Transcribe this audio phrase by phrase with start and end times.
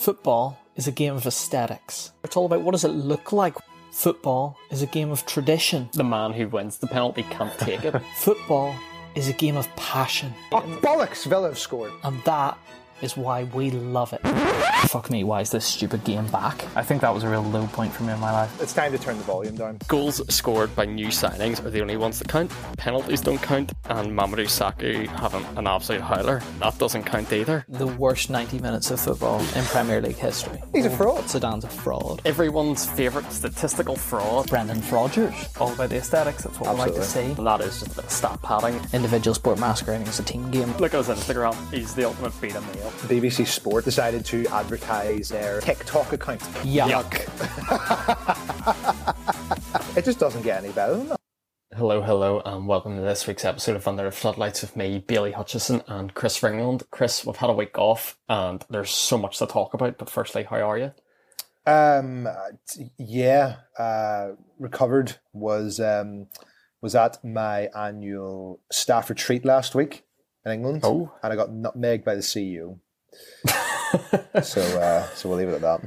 [0.00, 2.12] Football is a game of aesthetics.
[2.24, 3.54] It's all about what does it look like.
[3.92, 5.90] Football is a game of tradition.
[5.92, 7.94] The man who wins the penalty can't take it.
[8.16, 8.74] Football
[9.14, 10.32] is a game of passion.
[10.52, 11.26] Oh, bollocks!
[11.26, 11.92] Villa have scored.
[12.02, 12.56] And that
[13.02, 14.20] is why we love it.
[14.88, 16.64] Fuck me, why is this stupid game back?
[16.76, 18.60] I think that was a real low point for me in my life.
[18.60, 19.78] It's time to turn the volume down.
[19.88, 22.50] Goals scored by new signings are the only ones that count.
[22.78, 26.42] Penalties don't count, and Mamadou Sakho having an absolute howler.
[26.58, 27.64] That doesn't count either.
[27.68, 30.62] The worst 90 minutes of football in Premier League history.
[30.72, 31.24] He's a fraud.
[31.24, 32.22] Sedan's a fraud.
[32.24, 34.48] Everyone's favourite statistical fraud.
[34.48, 35.34] Brendan Rodgers.
[35.60, 37.20] All about the aesthetics, that's what we like to see.
[37.20, 38.80] And that is just a bit of stat padding.
[38.92, 40.72] Individual sport masquerading as a team game.
[40.78, 41.54] Look at his Instagram.
[41.72, 42.89] He's the ultimate beta male.
[43.00, 46.40] BBC Sport decided to advertise their TikTok account.
[46.64, 47.26] Yuck.
[49.96, 51.16] It just doesn't get any better than that.
[51.76, 55.32] Hello, hello, and welcome to this week's episode of Under the Floodlights with me, Bailey
[55.32, 56.84] Hutchison, and Chris Ringland.
[56.90, 59.98] Chris, we've had a week off, and there's so much to talk about.
[59.98, 60.92] But firstly, how are you?
[61.66, 62.28] Um,
[62.98, 66.28] yeah, uh, recovered was um,
[66.80, 70.04] was at my annual staff retreat last week
[70.46, 71.12] in England, Oh.
[71.22, 72.78] and I got nutmegged by the CEO.
[74.42, 75.80] So, uh, so we'll leave it at that.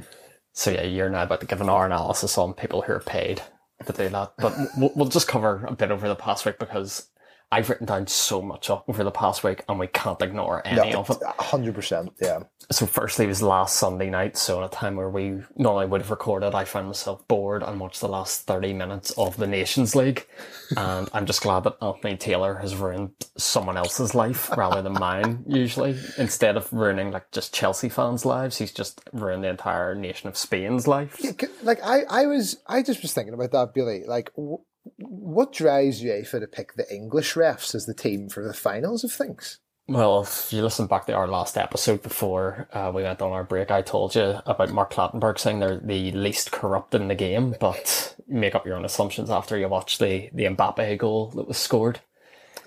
[0.52, 3.42] So yeah, you're now about to give an hour analysis on people who are paid
[3.86, 4.34] to do that.
[4.38, 7.08] But we'll, we'll just cover a bit over the past week because
[7.54, 11.08] I've written down so much over the past week, and we can't ignore any of
[11.10, 11.18] it.
[11.38, 12.10] hundred percent.
[12.20, 12.40] Yeah,
[12.72, 14.36] So firstly, it was last Sunday night.
[14.36, 17.78] So at a time where we normally would have recorded, I found myself bored and
[17.78, 20.26] watched the last thirty minutes of the Nations League,
[20.76, 25.44] and I'm just glad that Anthony Taylor has ruined someone else's life rather than mine.
[25.46, 30.28] Usually, instead of ruining like just Chelsea fans' lives, he's just ruined the entire nation
[30.28, 31.16] of Spain's life.
[31.62, 34.02] like I, I was, I just was thinking about that, Billy.
[34.06, 34.58] Like, w-
[34.98, 39.12] what drives UEFA to pick the English refs as the team for the finals of
[39.12, 39.58] things?
[39.86, 43.44] Well, if you listen back to our last episode before uh, we went on our
[43.44, 47.54] break, I told you about Mark Clattenburg saying they're the least corrupt in the game,
[47.60, 51.58] but make up your own assumptions after you watch the, the Mbappe goal that was
[51.58, 52.00] scored.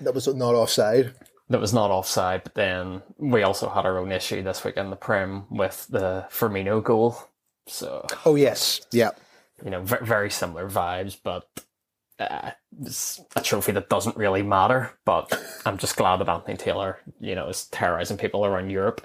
[0.00, 1.12] That was not offside.
[1.48, 4.90] That was not offside, but then we also had our own issue this week in
[4.90, 7.18] the Prem with the Firmino goal.
[7.66, 9.10] So, Oh yes, yeah.
[9.64, 11.48] you know, ve- very similar vibes, but
[12.18, 12.50] uh,
[12.82, 14.92] it's a trophy that doesn't really matter.
[15.04, 15.32] But
[15.64, 19.00] I'm just glad that Anthony Taylor, you know, is terrorizing people around Europe.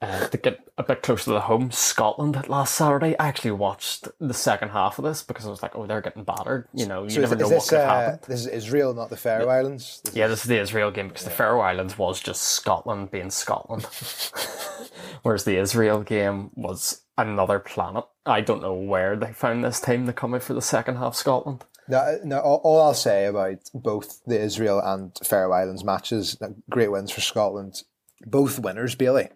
[0.00, 3.16] Uh, to get a bit closer to the home, Scotland last Saturday.
[3.20, 6.24] I actually watched the second half of this because I was like, oh, they're getting
[6.24, 6.66] battered.
[6.74, 8.18] You know, you So is, never know is what this could uh, happen.
[8.26, 10.00] this is Israel, not the Faroe Islands?
[10.04, 13.30] This Yeah, this is the Israel game because the Faroe Islands was just Scotland being
[13.30, 13.86] Scotland.
[15.22, 18.04] Whereas the Israel game was another planet.
[18.26, 21.14] I don't know where they found this team to come out for the second half
[21.14, 21.64] Scotland.
[21.88, 26.38] Now, now all, all I'll say about both the Israel and Faroe Islands matches,
[26.70, 27.82] great wins for Scotland.
[28.24, 29.28] Both winners, Bailey.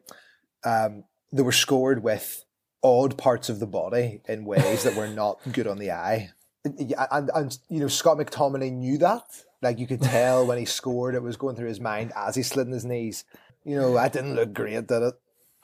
[0.64, 2.44] Um, they were scored with
[2.82, 6.30] odd parts of the body in ways that were not good on the eye.
[6.78, 9.24] Yeah, And, and, you know, Scott McTominay knew that.
[9.62, 12.42] Like you could tell when he scored, it was going through his mind as he
[12.42, 13.24] slid in his knees.
[13.64, 15.14] You know, that didn't look great, did it?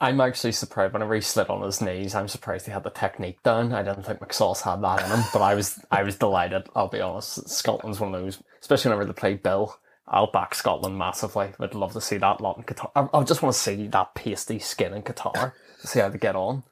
[0.01, 2.13] I'm actually surprised whenever he slid on his knees.
[2.13, 3.73] I'm surprised he had the technique done.
[3.73, 6.67] I didn't think McSauce had that in him, but I was I was delighted.
[6.75, 7.47] I'll be honest.
[7.47, 9.77] Scotland's one of those, especially whenever they play Bill.
[10.07, 11.53] I'll back Scotland massively.
[11.59, 12.91] I'd love to see that lot in Qatar.
[12.95, 16.17] I, I just want to see that pasty skin in Qatar to see how they
[16.17, 16.63] get on.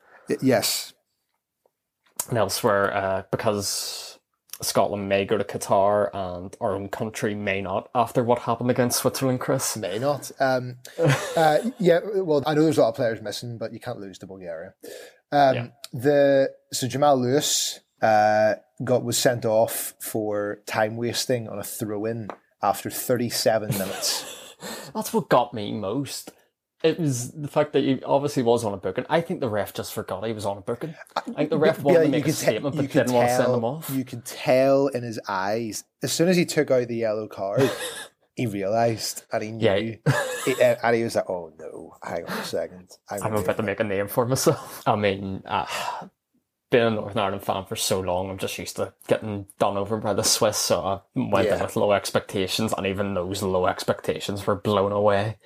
[0.41, 0.93] Yes.
[2.29, 4.10] And elsewhere, uh, because
[4.61, 8.99] Scotland may go to Qatar and our own country may not after what happened against
[8.99, 9.75] Switzerland, Chris.
[9.77, 10.31] May not.
[10.39, 10.77] Um,
[11.35, 14.17] uh, yeah, well, I know there's a lot of players missing, but you can't lose
[14.19, 14.73] to Bulgaria.
[15.31, 15.67] Um, Yeah.
[15.93, 22.05] The so Jamal Lewis uh, got was sent off for time wasting on a throw
[22.05, 22.29] in
[22.63, 24.55] after 37 minutes.
[24.93, 26.31] That's what got me most.
[26.83, 29.05] It was the fact that he obviously was on a booking.
[29.09, 30.95] I think the ref just forgot he was on a booking.
[31.15, 33.27] I think the ref wanted Yeah, to make a statement you but could didn't want
[33.29, 33.89] to send tell- them off.
[33.91, 37.69] You could tell in his eyes as soon as he took out the yellow card.
[38.37, 39.97] He realised and he knew, Yeah.
[40.45, 43.61] He- and he was like, "Oh no, hang on a second, I'm, I'm about to
[43.63, 44.81] make a name for myself.
[44.87, 45.65] I mean, uh,
[46.71, 49.97] being a Northern Ireland fan for so long, I'm just used to getting done over
[49.97, 50.57] by the Swiss.
[50.57, 55.37] So I went in with low expectations, and even those low expectations were blown away.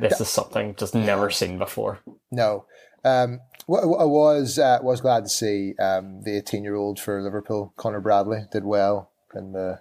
[0.00, 2.00] This is something just never seen before.
[2.30, 2.66] No.
[3.04, 6.98] Um, what what I was uh, was glad to see um, the 18 year old
[6.98, 9.80] for Liverpool, Conor Bradley, did well in the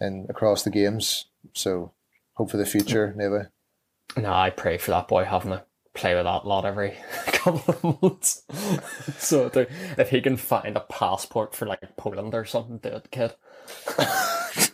[0.00, 1.26] in across the games.
[1.52, 1.92] So
[2.34, 3.44] hope for the future, maybe.
[4.16, 6.94] No, I pray for that boy having to play with that lot every
[7.26, 8.42] couple of months.
[9.18, 9.68] so to-
[9.98, 13.34] if he can find a passport for like Poland or something, do it, kid.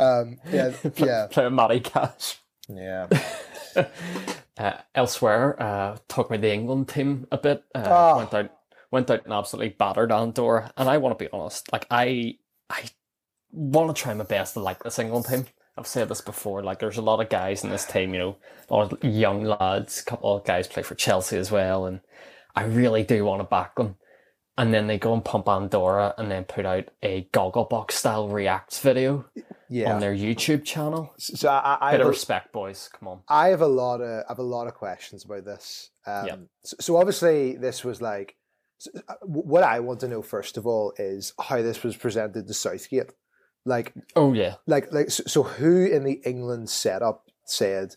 [0.00, 2.38] Um, yeah, yeah, Play with Matty Cash.
[2.68, 3.08] Yeah.
[4.58, 7.62] Uh, elsewhere, uh, talk about the England team a bit.
[7.76, 8.16] Uh, Ah.
[8.16, 8.50] Went out,
[8.90, 10.72] went out and absolutely battered Andorra.
[10.76, 12.38] And I want to be honest, like I,
[12.68, 12.82] I
[13.52, 15.46] want to try my best to like this England team.
[15.76, 16.64] I've said this before.
[16.64, 18.12] Like, there's a lot of guys in this team.
[18.14, 18.36] You know,
[18.68, 20.00] a lot of young lads.
[20.00, 22.00] A couple of guys play for Chelsea as well, and
[22.56, 23.94] I really do want to back them.
[24.56, 28.80] And then they go and pump Andorra, and then put out a Gogglebox style reacts
[28.80, 29.26] video
[29.70, 29.92] Yeah.
[29.94, 31.12] on their YouTube channel.
[31.18, 32.88] so I, I, Bit of respect, boys.
[32.98, 33.20] Come on.
[33.28, 35.90] I have a lot of I have a lot of questions about this.
[36.06, 36.36] Um, Yeah.
[36.64, 38.34] so, so obviously this was like
[38.78, 42.46] so, uh, what I want to know first of all is how this was presented
[42.46, 43.12] to Southgate.
[43.64, 44.54] Like Oh yeah.
[44.66, 47.96] like like so, so who in the England setup said,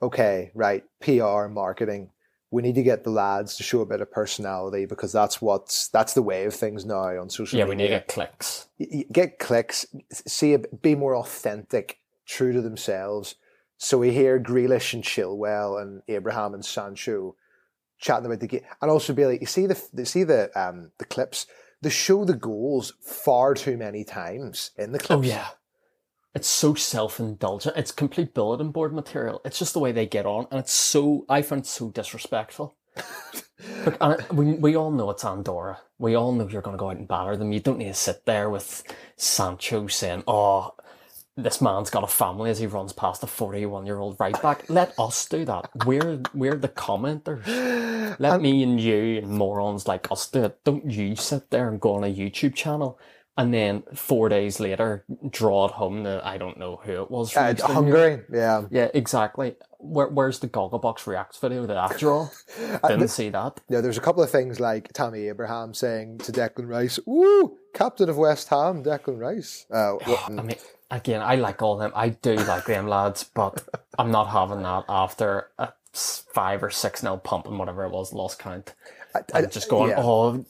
[0.00, 2.10] okay, right, PR marketing,
[2.50, 5.88] we need to get the lads to show a bit of personality because that's what's
[5.88, 7.64] that's the way of things now on social media.
[7.64, 8.66] Yeah, we need to get clicks.
[9.12, 13.36] get clicks, see a, be more authentic, true to themselves.
[13.78, 17.36] So we hear Grealish and Chilwell and Abraham and Sancho
[17.98, 20.90] chatting about the game, and also be like, you see the you see the um
[20.98, 21.46] the clips.
[21.82, 25.18] They show the goals far too many times in the clips.
[25.18, 25.48] Oh yeah.
[26.34, 27.76] It's so self-indulgent.
[27.76, 29.40] It's complete bulletin board material.
[29.44, 32.76] It's just the way they get on, and it's so I find it so disrespectful.
[33.86, 35.80] Look, and it- we we all know it's Andorra.
[35.98, 37.52] We all know you're going to go out and batter them.
[37.52, 38.84] You don't need to sit there with
[39.16, 40.74] Sancho saying, "Oh,
[41.36, 44.64] this man's got a family" as he runs past a forty-one-year-old right back.
[44.70, 45.70] Let us do that.
[45.86, 47.46] We're we're the commenters.
[48.20, 50.64] Let me and you and morons like us do it.
[50.64, 52.98] Don't you sit there and go on a YouTube channel
[53.40, 57.34] and then four days later draw it home to I don't know who it was
[57.36, 57.54] Uh.
[57.62, 58.62] Hungary, yeah.
[58.70, 59.56] Yeah, exactly.
[59.78, 62.28] Where, where's the Gogglebox Reacts video that I draw?
[62.86, 63.60] Didn't see that.
[63.70, 68.10] Yeah, there's a couple of things like Tammy Abraham saying to Declan Rice, "Woo, captain
[68.10, 70.56] of West Ham, Declan Rice." Uh, what- I mean,
[70.90, 71.92] again, I like all them.
[71.94, 73.66] I do like them lads, but
[73.98, 78.12] I'm not having that after a five or six nil pump and whatever it was,
[78.12, 78.74] lost count.
[79.14, 79.96] I- And just going, yeah.
[79.98, 80.44] oh,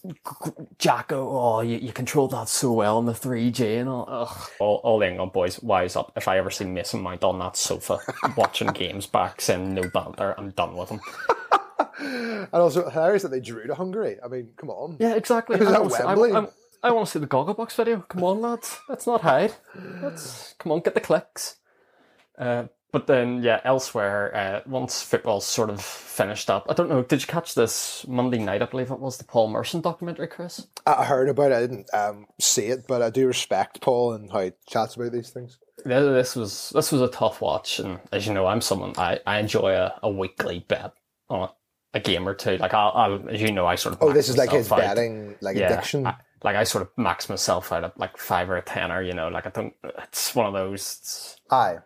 [0.79, 4.07] Jacko, oh, you, you controlled that so well in the 3G and all.
[4.09, 4.51] Ugh.
[4.59, 6.13] All, all the England boys, wise up.
[6.17, 7.99] If I ever see Mason Mount on that sofa
[8.37, 11.01] watching games back saying no banter, I'm done with him.
[11.99, 14.17] and also hilarious that they drew to Hungary.
[14.25, 14.97] I mean, come on.
[14.99, 15.57] Yeah, exactly.
[15.57, 16.33] It was I at wanna see- I, Wembley.
[16.83, 18.01] I, I want to see the Gogglebox video.
[18.09, 18.79] Come on, lads.
[18.89, 19.53] Let's not hide.
[20.03, 21.57] Let's come on, get the clicks.
[22.39, 27.03] Uh, but then, yeah, elsewhere, uh, once football's sort of finished up, I don't know.
[27.03, 28.63] Did you catch this Monday night?
[28.63, 30.67] I believe it was the Paul Merson documentary, Chris.
[30.87, 31.57] I heard about it.
[31.57, 35.13] I didn't um, see it, but I do respect Paul and how he chats about
[35.13, 35.59] these things.
[35.85, 39.21] Th- This was this was a tough watch, and as you know, I'm someone I,
[39.27, 40.93] I enjoy a, a weekly bet
[41.29, 41.53] on a,
[41.95, 42.57] a game or two.
[42.59, 44.79] Like I'll, I'll, as you know, I sort of Oh, this is like his out.
[44.79, 46.07] betting like Yeah, addiction.
[46.07, 49.03] I- like I sort of max myself out at like five or a tenner.
[49.03, 49.75] You know, like I don't.
[50.05, 51.37] It's one of those.
[51.51, 51.77] Aye.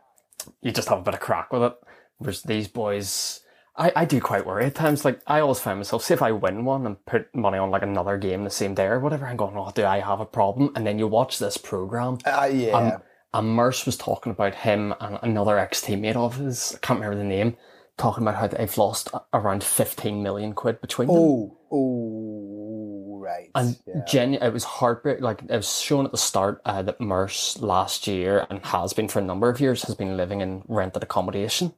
[0.62, 1.74] You just have a bit of crack with it.
[2.18, 3.40] Whereas these boys,
[3.76, 5.04] I, I do quite worry at times.
[5.04, 7.82] Like I always find myself, say if I win one and put money on like
[7.82, 10.70] another game the same day or whatever, I'm going, oh, do I have a problem?
[10.74, 12.18] And then you watch this program.
[12.24, 12.72] Uh, yeah.
[12.72, 13.02] Um,
[13.34, 17.18] and Merse was talking about him and another ex teammate of his, I can't remember
[17.18, 17.56] the name,
[17.96, 21.16] talking about how they've lost around 15 million quid between them.
[21.16, 22.83] oh, oh,
[23.24, 23.50] right.
[23.54, 24.04] And yeah.
[24.06, 25.20] genu- it was heartbreak.
[25.20, 29.08] Like it was shown at the start uh, that Merse last year and has been
[29.08, 31.74] for a number of years has been living in rented accommodation.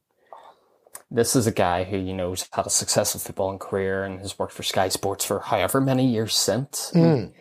[1.09, 4.37] This is a guy who you know has had a successful footballing career and has
[4.37, 6.91] worked for Sky Sports for however many years since.
[6.93, 7.31] Mm.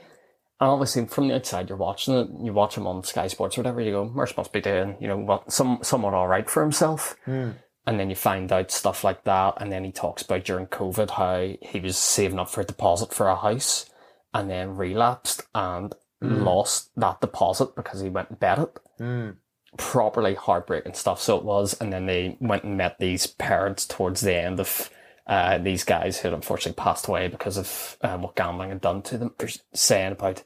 [0.59, 2.29] And obviously, from the outside, you're watching it.
[2.43, 3.81] You watch him on Sky Sports or whatever.
[3.81, 7.17] You go, Merse must be doing, you know, what some somewhat all right for himself.
[7.27, 7.57] Mm.
[7.87, 9.55] And then you find out stuff like that.
[9.61, 13.13] And then he talks about during COVID how he was saving up for a deposit
[13.13, 13.91] for a house
[14.37, 18.79] and then relapsed and lost that deposit because he went and bet it.
[19.01, 19.37] Mm.
[19.77, 21.21] Properly heartbreaking stuff.
[21.21, 21.75] So it was.
[21.81, 24.91] And then they went and met these parents towards the end of
[25.27, 29.03] uh, these guys who had unfortunately passed away because of um, what gambling had done
[29.03, 29.35] to them.
[29.39, 30.43] They're saying about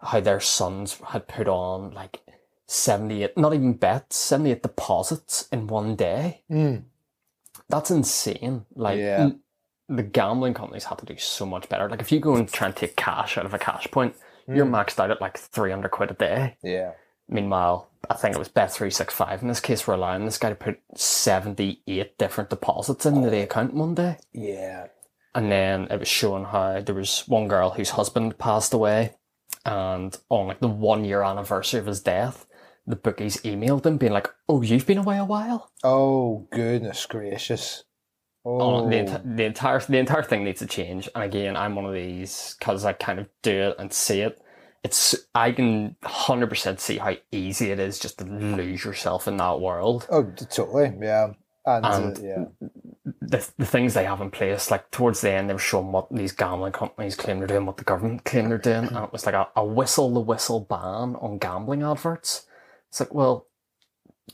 [0.00, 2.20] how their sons had put on like
[2.66, 6.42] 78, not even bets, 78 deposits in one day.
[6.50, 6.84] Mm.
[7.68, 8.64] That's insane.
[8.74, 9.20] Like, Yeah.
[9.20, 9.40] n-
[9.90, 11.88] the gambling companies have to do so much better.
[11.88, 14.14] Like, if you go and try and take cash out of a cash point,
[14.46, 14.74] you're hmm.
[14.74, 16.56] maxed out at like 300 quid a day.
[16.62, 16.92] Yeah.
[17.28, 20.80] Meanwhile, I think it was Bet365 in this case were allowing this guy to put
[20.96, 23.42] 78 different deposits into the oh.
[23.42, 24.18] account one day.
[24.32, 24.86] Yeah.
[25.34, 29.14] And then it was showing how there was one girl whose husband passed away,
[29.64, 32.46] and on like the one year anniversary of his death,
[32.84, 37.84] the bookies emailed him being like, "Oh, you've been away a while." Oh, goodness gracious.
[38.44, 41.08] Oh, Oh, the, enti- the entire the entire thing needs to change.
[41.14, 44.40] And again, I'm one of these because I kind of do it and see it.
[44.82, 49.36] It's I can hundred percent see how easy it is just to lose yourself in
[49.36, 50.06] that world.
[50.10, 50.92] oh, totally.
[51.00, 51.32] Yeah.
[51.66, 52.44] And, uh, And- yeah.
[53.20, 56.08] the, the things they have in place, like towards the end, they were showing what
[56.10, 59.26] these gambling companies claim they're doing, what the government claim they're doing, and it was
[59.26, 62.46] like a, a whistle the whistle ban on gambling adverts.
[62.88, 63.46] It's like, well,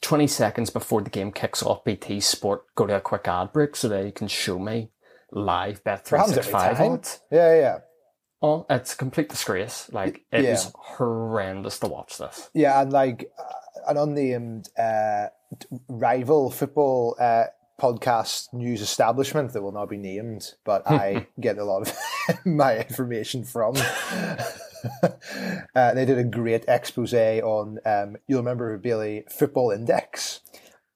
[0.01, 3.77] 20 seconds before the game kicks off, BT Sport go to a quick ad break
[3.77, 4.91] so they can show me
[5.33, 6.91] live bet Happens every 365 time.
[6.93, 7.21] on it.
[7.31, 7.79] Yeah, yeah.
[8.43, 9.91] Oh, it's a complete disgrace.
[9.93, 10.51] Like, it Yeah.
[10.51, 12.51] was horrendous to watch this.
[12.55, 15.27] Yeah, and like uh, an unnamed uh,
[15.89, 17.45] rival football uh,
[17.81, 21.97] podcast news establishment that will not be named, but I get a lot of
[22.47, 23.75] my information from.
[25.75, 30.41] uh, they did a great expose on, um, you'll remember, Bailey, Football Index.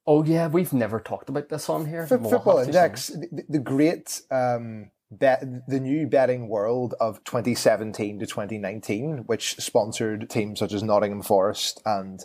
[0.07, 2.03] Oh, yeah, we've never talked about this on here.
[2.03, 8.19] F- We'll Football Index, the, the great um, bet, the new betting world of 2017
[8.19, 12.21] to 2019, which sponsored teams such as Nottingham Forest and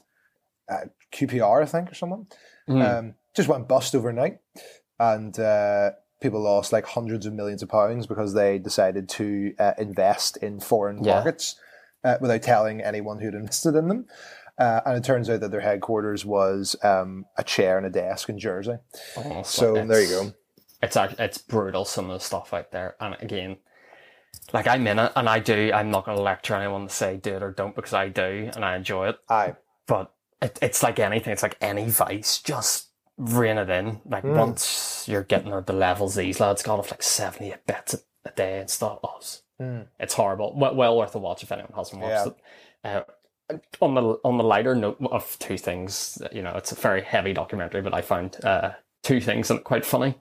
[0.72, 2.28] uh, QPR, I think, or someone,
[2.68, 2.98] Mm.
[3.00, 4.40] um, just went bust overnight,
[4.98, 5.92] and uh,
[6.22, 10.60] people lost like hundreds of millions of pounds because they decided to uh, invest in
[10.60, 11.16] foreign Yeah.
[11.16, 11.56] markets
[12.04, 14.06] uh, without telling anyone who'd invested in them.
[14.58, 18.30] Uh, and it turns out that their headquarters was um, a chair and a desk
[18.30, 18.78] in Jersey.
[19.18, 20.34] Honestly, So there you go.
[20.82, 23.58] It's it's brutal some of the stuff out there, and again,
[24.54, 25.72] like I'm in it, and I do.
[25.74, 28.52] I'm not going to lecture anyone to say do it or don't because I do,
[28.56, 29.18] and I enjoy it.
[29.28, 29.56] Aye.
[29.88, 31.34] But it, it's like anything.
[31.34, 32.40] It's like any vice.
[32.40, 34.02] Just rein it in.
[34.06, 34.36] Like Hmm.
[34.36, 37.94] once you're getting at the levels these lads got of like seventy eight bets
[38.26, 39.00] a, day and stuff.
[39.04, 39.82] Oh, it's, Hmm.
[40.00, 40.54] it's horrible.
[40.58, 42.34] Well, well worth a watch if anyone hasn't watched
[42.84, 42.98] Yeah.
[42.98, 43.06] it.
[43.50, 47.02] Uh, on the on the lighter note of two things, you know, it's a very
[47.04, 48.72] heavy documentary, but I found uh,
[49.04, 50.16] two things in it quite funny.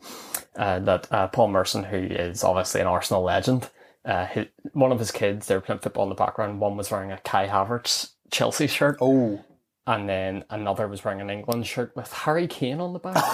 [0.57, 3.71] Uh, that uh, Paul Merson, who is obviously an Arsenal legend,
[4.05, 6.61] uh, his, one of his kids, they were playing football in the background.
[6.61, 9.43] One was wearing a Kai Havertz Chelsea shirt, Oh,
[9.87, 13.25] and then another was wearing an England shirt with Harry Kane on the back.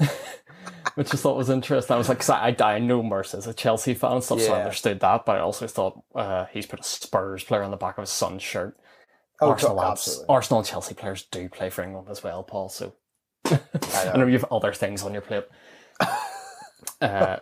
[0.94, 1.94] Which I thought was interesting.
[1.94, 4.52] I was like, 'cause I, I know Merse is a Chelsea fan and stuff, so
[4.52, 5.24] I understood that.
[5.24, 8.10] But I also thought uh, he's put a Spurs player on the back of his
[8.10, 8.76] son's shirt.
[9.40, 9.78] Oh, Arsenal.
[10.28, 12.68] Arsenal and Chelsea players do play for England as well, Paul.
[12.68, 12.92] So
[13.46, 14.12] I I know.
[14.20, 15.44] know you have other things on your plate.
[17.00, 17.36] uh,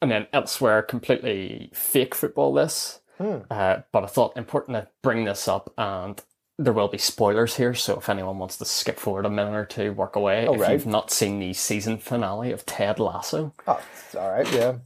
[0.00, 2.52] and then elsewhere, completely fake football.
[2.54, 3.38] This, Hmm.
[3.50, 6.20] uh, but I thought important to bring this up, and
[6.58, 7.74] there will be spoilers here.
[7.74, 10.46] So if anyone wants to skip forward a minute or two, work away.
[10.46, 10.72] Oh, if right.
[10.72, 14.76] you've not seen the season finale of Ted Lasso, Oh, it's all right, yeah.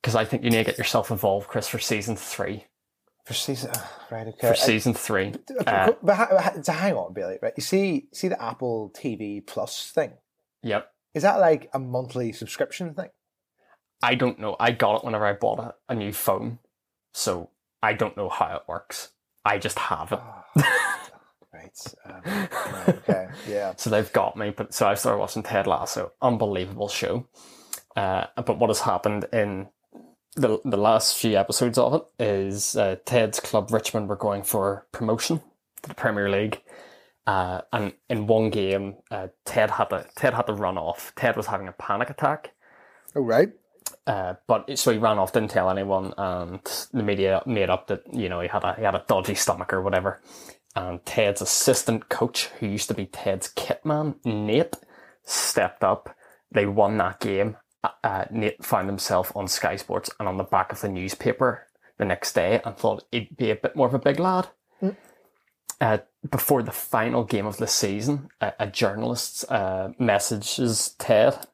[0.00, 2.64] because I think you need to get yourself involved, Chris, for season three.
[3.26, 3.70] For season,
[4.10, 4.48] right, okay.
[4.48, 5.34] For season three,
[5.66, 7.38] Uh, uh, but ha- ha- hang on, Billy.
[7.40, 10.14] Right, you see, see the Apple TV Plus thing.
[10.62, 10.92] yep.
[11.14, 13.08] Is that like a monthly subscription thing?
[14.02, 14.56] I don't know.
[14.60, 16.58] I got it whenever I bought a, a new phone,
[17.12, 17.50] so
[17.82, 19.10] I don't know how it works.
[19.44, 20.64] I just have it.
[21.60, 21.94] Right.
[22.04, 22.48] Um,
[22.88, 23.28] okay.
[23.48, 23.74] Yeah.
[23.76, 27.26] So they've got me, but so I started watching Ted Lasso, unbelievable show.
[27.96, 29.68] Uh, but what has happened in
[30.36, 34.86] the the last few episodes of it is uh, Ted's club Richmond were going for
[34.92, 35.40] promotion
[35.82, 36.62] to the Premier League,
[37.26, 41.12] uh, and in one game, uh, Ted had to Ted had to run off.
[41.16, 42.52] Ted was having a panic attack,
[43.16, 43.50] Oh, right.
[44.06, 46.60] uh, but so he ran off, didn't tell anyone, and
[46.92, 49.72] the media made up that you know he had a he had a dodgy stomach
[49.72, 50.20] or whatever.
[50.76, 54.76] And Ted's assistant coach, who used to be Ted's kit man, Nate,
[55.24, 56.14] stepped up.
[56.52, 57.56] They won that game.
[57.82, 61.66] Uh, Uh, Nate found himself on Sky Sports and on the back of the newspaper
[61.98, 64.48] the next day, and thought he'd be a bit more of a big lad.
[65.80, 65.98] Uh,
[66.30, 71.46] before the final game of the season, a, a journalist uh, messages Ted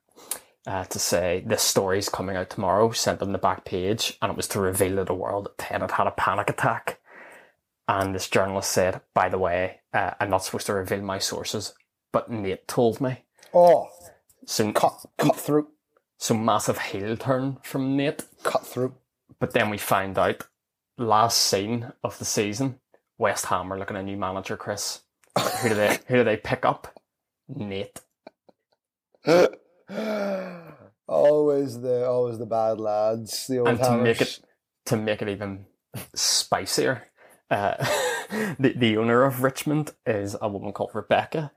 [0.66, 4.36] uh, to say this story's coming out tomorrow, sent them the back page, and it
[4.36, 6.98] was to reveal to the world that Ted had had a panic attack.
[7.88, 11.74] And this journalist said, by the way, uh, I'm not supposed to reveal my sources,
[12.12, 13.24] but Nate told me.
[13.54, 13.88] Oh,
[14.44, 15.68] So, cut, cut through,
[16.18, 18.24] so massive heel turn from Nate.
[18.42, 18.94] cut through.
[19.38, 20.46] But then we find out,
[20.98, 22.80] last scene of the season,
[23.18, 25.00] West Ham are looking at a new manager, Chris.
[25.62, 26.98] Who do they, who do they pick up?
[27.48, 28.00] Nate.
[31.06, 33.46] always the always the bad lads.
[33.46, 34.40] The old and to make it
[34.86, 35.66] to make it even
[36.14, 37.04] spicier,
[37.50, 37.76] uh,
[38.58, 41.52] the the owner of Richmond is a woman called Rebecca,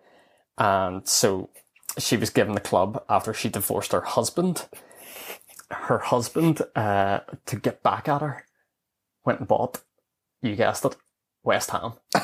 [0.58, 1.50] and so
[1.98, 4.68] she was given the club after she divorced her husband.
[5.72, 8.44] Her husband, uh, to get back at her,
[9.24, 9.82] went and bought,
[10.42, 10.96] you guessed it,
[11.44, 11.94] West Ham.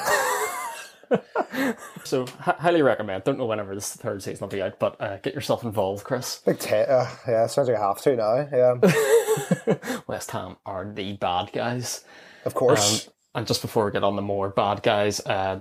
[2.04, 3.24] so h- highly recommend.
[3.24, 6.42] Don't know whenever this third season will be out, but uh, get yourself involved, Chris.
[6.48, 8.48] Like te- uh, yeah, sounds like I have to now.
[8.52, 12.04] Yeah, West Ham are the bad guys.
[12.46, 13.08] of course.
[13.08, 15.60] Um, and just before we get on the more bad guys, uh,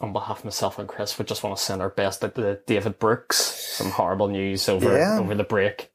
[0.00, 2.98] on behalf of myself and Chris, we just want to send our best to David
[2.98, 3.36] Brooks.
[3.36, 5.18] Some horrible news over Yeah.
[5.18, 5.90] over the break.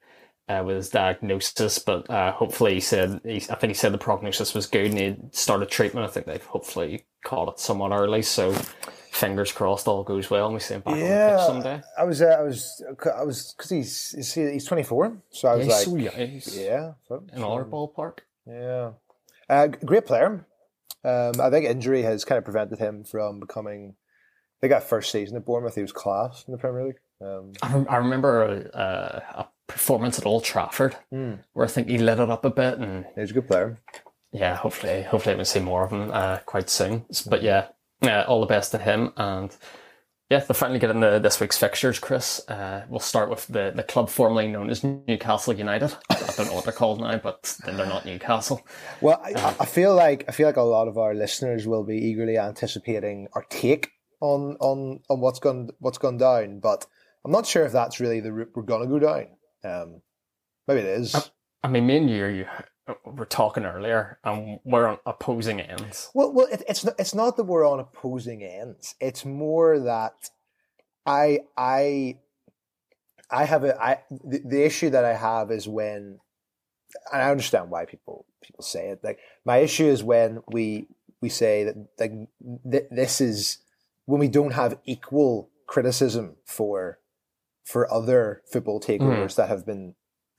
[0.50, 4.00] uh, with his diagnosis, but uh, hopefully he said he, I think he said the
[4.00, 6.08] prognosis was good and he started treatment.
[6.08, 8.54] I think they've hopefully caught it somewhat early, so
[9.12, 11.82] fingers crossed all goes well and we see him back on the pitch someday.
[12.00, 12.84] I was, uh, I was,
[13.16, 15.96] I was, because he's, he's he's twenty four, so I was Yeah, like, so
[16.60, 18.20] yeah, so- in our ballpark.
[18.48, 18.94] Yeah.
[19.48, 20.48] Uh, great player.
[21.04, 23.96] Um, I think injury has kind of prevented him from becoming.
[23.96, 27.00] I think that first season at Bournemouth, he was class in the Premier League.
[27.22, 31.36] Um, I, rem- I remember uh, a performance at Old Trafford Hmm.
[31.54, 33.78] where I think he lit it up a bit and he's a good player.
[34.34, 37.06] yeah, hopefully, hopefully we see more of him uh, quite soon.
[37.28, 37.68] But yeah,
[38.02, 39.14] uh, all the best to him.
[39.16, 39.56] And
[40.30, 42.48] yeah, they're finally getting the, this week's fixtures, Chris.
[42.48, 45.96] Uh, we'll start with the, the club formerly known as Newcastle United.
[46.10, 48.62] I don't know what they're called now, but then they're not Newcastle.
[49.02, 51.98] Well, I, I feel like I feel like a lot of our listeners will be
[51.98, 56.86] eagerly anticipating our take on on on what's gone what's gone down, but
[57.26, 59.28] I'm not sure if that's really the route we're gonna go down.
[59.64, 60.02] Um,
[60.68, 61.32] maybe it is.
[61.64, 62.46] I mean, me and you, you
[63.06, 66.10] were talking earlier, and we're on opposing ends.
[66.14, 68.96] Well, well, it, it's not, it's not that we're on opposing ends.
[69.00, 70.30] It's more that
[71.06, 72.20] I I
[73.32, 76.20] I have a I the, the issue that I have is when
[77.12, 79.00] and I understand why people people say it.
[79.04, 80.88] Like my issue is when we
[81.22, 82.14] we say that like
[82.70, 83.60] th- this is
[84.06, 87.00] when we don't have equal criticism for
[87.64, 88.92] for other football hmm.
[88.92, 89.96] takeovers that have been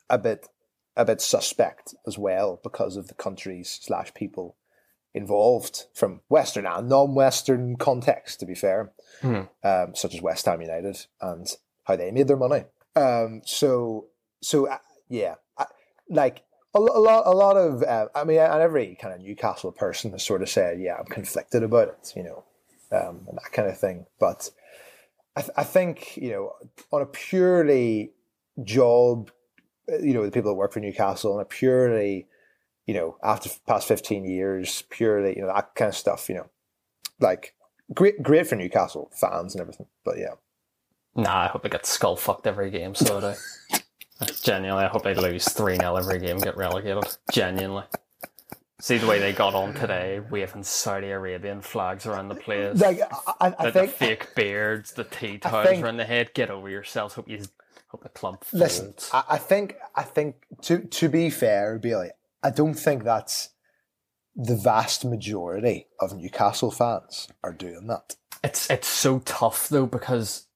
[0.09, 0.49] a bit
[0.97, 4.57] a bit suspect as well because of the countries slash people
[5.15, 9.43] involved from Western and non-Western context, to be fair, Hmm.
[9.65, 11.47] um, such as West Ham United and
[11.85, 12.65] how they made their money.
[12.97, 14.07] Um, so,
[14.41, 14.79] so uh,
[15.09, 15.67] yeah, I,
[16.09, 16.45] like
[16.75, 20.13] a, a lot, a lot of, uh, I mean, and every kind of Newcastle person
[20.13, 22.45] has sort of said, yeah, I'm conflicted about it, you know,
[22.93, 24.07] um, and that kind of thing.
[24.21, 24.51] But
[25.37, 26.53] I, th- I think, you know,
[26.93, 28.13] on a purely
[28.63, 29.31] job,
[30.01, 32.27] you know, the people that work for Newcastle and a purely,
[32.87, 36.51] you know, after past 15 years, purely, you know, that kind of stuff, you know,
[37.19, 37.55] like
[37.95, 39.87] great, great for Newcastle fans and everything.
[40.05, 40.35] But yeah,
[41.15, 42.95] Nah, I hope they get skull fucked every game.
[42.95, 43.37] So do I.
[44.43, 47.05] Genuinely, I hope they lose 3 0 every game, get relegated.
[47.33, 47.85] Genuinely.
[48.81, 52.81] See the way they got on today, waving Saudi Arabian flags around the place.
[52.81, 56.33] like I, I, I the, think the fake beards, the tea towels around the head.
[56.33, 57.15] Get over yourselves.
[57.15, 57.43] Hope you
[57.91, 58.53] hope the club folds.
[58.53, 62.11] Listen, I, I think I think to to be fair, Bailey,
[62.43, 63.51] I don't think that's
[64.37, 68.17] the vast majority of Newcastle fans are doing that.
[68.43, 70.47] It's it's so tough though because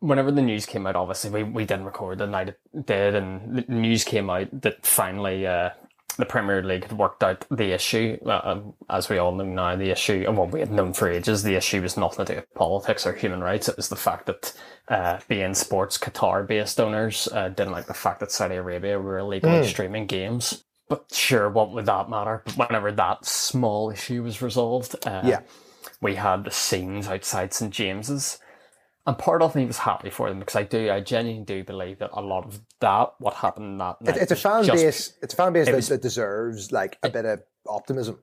[0.00, 3.56] whenever the news came out, obviously we, we didn't record the night it did, and
[3.56, 5.70] the news came out that finally uh,
[6.16, 8.18] the Premier League had worked out the issue.
[8.24, 11.08] Uh, um, as we all know now, the issue, and what we had known for
[11.10, 13.68] ages, the issue was nothing to do with politics or human rights.
[13.68, 14.52] It was the fact that
[14.88, 19.66] uh, beIN Sports Qatar-based owners uh, didn't like the fact that Saudi Arabia were illegally
[19.66, 20.64] streaming games.
[20.88, 22.42] But sure, what would that matter?
[22.56, 25.40] But whenever that small issue was resolved, uh, Yeah.
[26.00, 28.38] we had the scenes outside St James's.
[29.06, 31.98] And part of me was happy for them because I do, I genuinely do believe
[32.00, 35.12] that a lot of that, what happened that night, It, it's a fan just- base.
[35.22, 38.18] It's a fan base that, was- that deserves like a bit of optimism.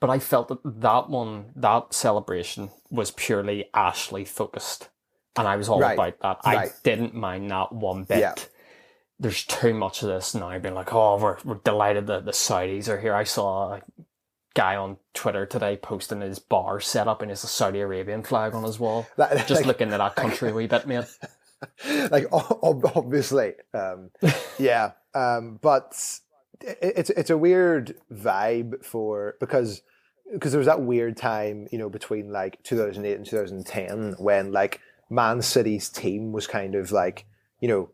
[0.00, 4.88] But I felt that that one, that celebration was purely Ashley focused.
[5.36, 5.94] And I was all Right.
[5.94, 6.38] about that.
[6.44, 8.18] I didn't mind that one bit.
[8.20, 8.34] Yeah.
[9.18, 12.88] There's too much of this now being like, oh, we're, we're delighted that the Saudis
[12.88, 13.14] are here.
[13.14, 13.78] I saw
[14.54, 18.64] guy on Twitter today posting his bar set up and his Saudi Arabian flag on
[18.64, 19.06] his wall.
[19.16, 21.04] That- Just like- looking at that country a wee bit, mate.
[22.10, 24.10] like obviously, um,
[24.58, 24.92] yeah.
[25.14, 25.92] Um, but
[26.62, 29.82] it's it's a weird vibe for because
[30.32, 34.80] because there was that weird time, you know, between like 2008 and 2010 when like
[35.10, 37.26] Man City's team was kind of like,
[37.60, 37.90] you know,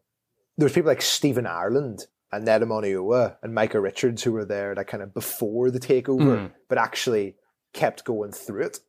[0.59, 2.63] there was people like Stephen Ireland and Ned
[3.43, 6.53] and Micah Richards who were there like kind of before the takeover, Mm.
[6.69, 7.37] but actually
[7.73, 8.81] kept going through it.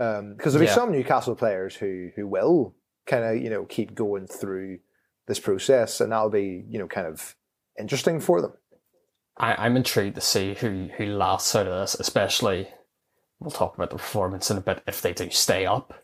[0.00, 0.74] Um, because there'll be Yeah.
[0.74, 2.74] some Newcastle players who who will
[3.06, 4.78] kind of you know keep going through
[5.26, 7.34] this process, and that'll be you know kind of
[7.78, 8.52] interesting for them.
[9.36, 12.68] I, I'm intrigued to see who, who lasts out of this, especially
[13.38, 15.94] we'll talk about the performance in a bit if they do stay up.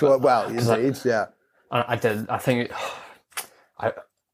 [0.00, 1.26] well, well, I- yeah.
[1.70, 2.28] I, I did.
[2.28, 2.70] I think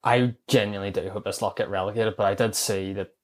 [0.05, 3.15] I genuinely do hope this lot get relegated, but I did see that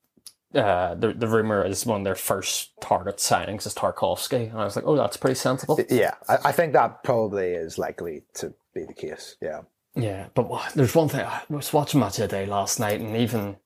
[0.54, 4.64] uh, the the rumor is one of their first target signings is Tarkowski, and I
[4.64, 5.78] was like, oh, that's pretty sensible.
[5.90, 9.36] Yeah, I, I think that probably is likely to be the case.
[9.40, 9.62] Yeah.
[9.94, 11.26] Yeah, but there's one thing.
[11.26, 13.56] I was watching Match of the Day last night, and even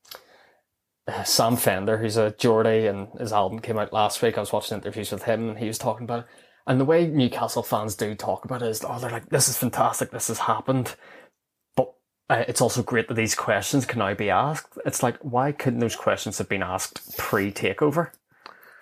[1.06, 4.38] uh, Sam Fender, who's a Geordie, and his album came out last week.
[4.38, 6.26] I was watching interviews with him, and he was talking about it.
[6.66, 9.58] And the way Newcastle fans do talk about it is, oh, they're like, this is
[9.58, 10.94] fantastic, this has happened.
[12.32, 14.78] Uh, it's also great that these questions can now be asked.
[14.86, 18.10] It's like, why couldn't those questions have been asked pre takeover?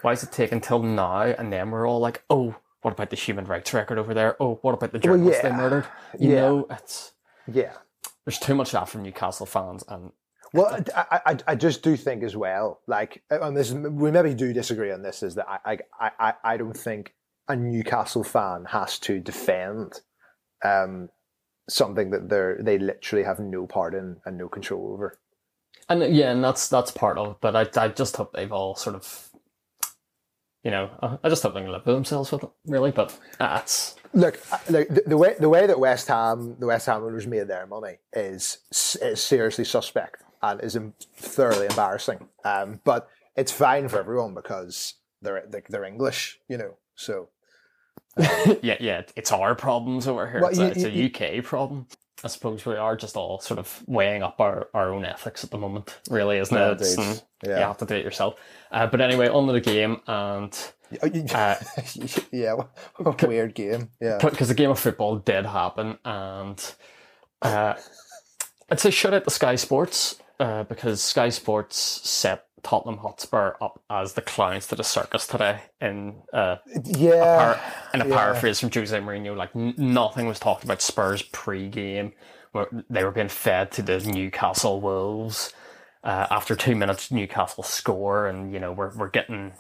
[0.03, 1.23] Why is it taking till now?
[1.23, 4.37] And then we're all like, oh, what about the human rights record over there?
[4.41, 5.51] Oh, what about the journalists yeah.
[5.51, 5.87] they murdered?
[6.19, 6.41] You Yeah.
[6.41, 7.13] know, it's
[7.53, 7.73] Yeah.
[8.25, 10.13] there's too much that from Newcastle fans, and
[10.55, 14.33] Well, I, I, I just do think as well, like, and this is, we maybe
[14.33, 17.15] do disagree on this, is that I, I, I, I don't think
[17.49, 20.01] a Newcastle fan has to defend
[20.65, 21.09] um,
[21.71, 25.19] something that they're, they literally have no part in and no control over.
[25.89, 27.33] and uh, yeah, and that's that's part of.
[27.33, 27.37] it.
[27.41, 29.29] But I I just hope they've all sort of,
[30.63, 32.91] you know, I- I just hope they can live with themselves with it, really.
[32.91, 36.87] But that's Look, uh, like the, the way the way that West Ham, the West
[36.87, 38.59] Ham owners made their money is
[39.01, 40.77] is seriously suspect and is
[41.17, 42.29] thoroughly embarrassing.
[42.45, 46.75] Um, but it's fine for everyone because they're they're English, you know.
[46.97, 47.29] So
[48.62, 50.40] yeah, yeah, it's our problems over here.
[50.40, 51.87] Well, it's, you- a, it's a you- UK problem.
[52.23, 55.51] I suppose we are just all sort of weighing up our, our own ethics at
[55.51, 56.79] the moment, really, isn't it?
[56.79, 57.57] Mm, Yeah.
[57.57, 58.35] You have to do it yourself.
[58.70, 60.55] Uh, but anyway, on to the game, and
[61.03, 61.55] Oh, Uh,
[62.33, 63.90] yeah, what a weird game.
[64.03, 66.75] Yeah, because the game of football did happen, and
[67.42, 67.75] uh,
[68.68, 73.83] I'd say shout out to Sky Sports uh, because Sky Sports set Tottenham Hotspur up
[73.90, 77.61] as the clowns to the circus today in uh, yeah, par-
[77.94, 78.14] in a yeah.
[78.14, 82.12] paraphrase from Jose Mourinho, like n- nothing was talked about Spurs pre-game.
[82.53, 85.53] Where they were being fed to the Newcastle Wolves.
[86.03, 89.53] Uh, after two minutes, Newcastle score, and you know we're we're getting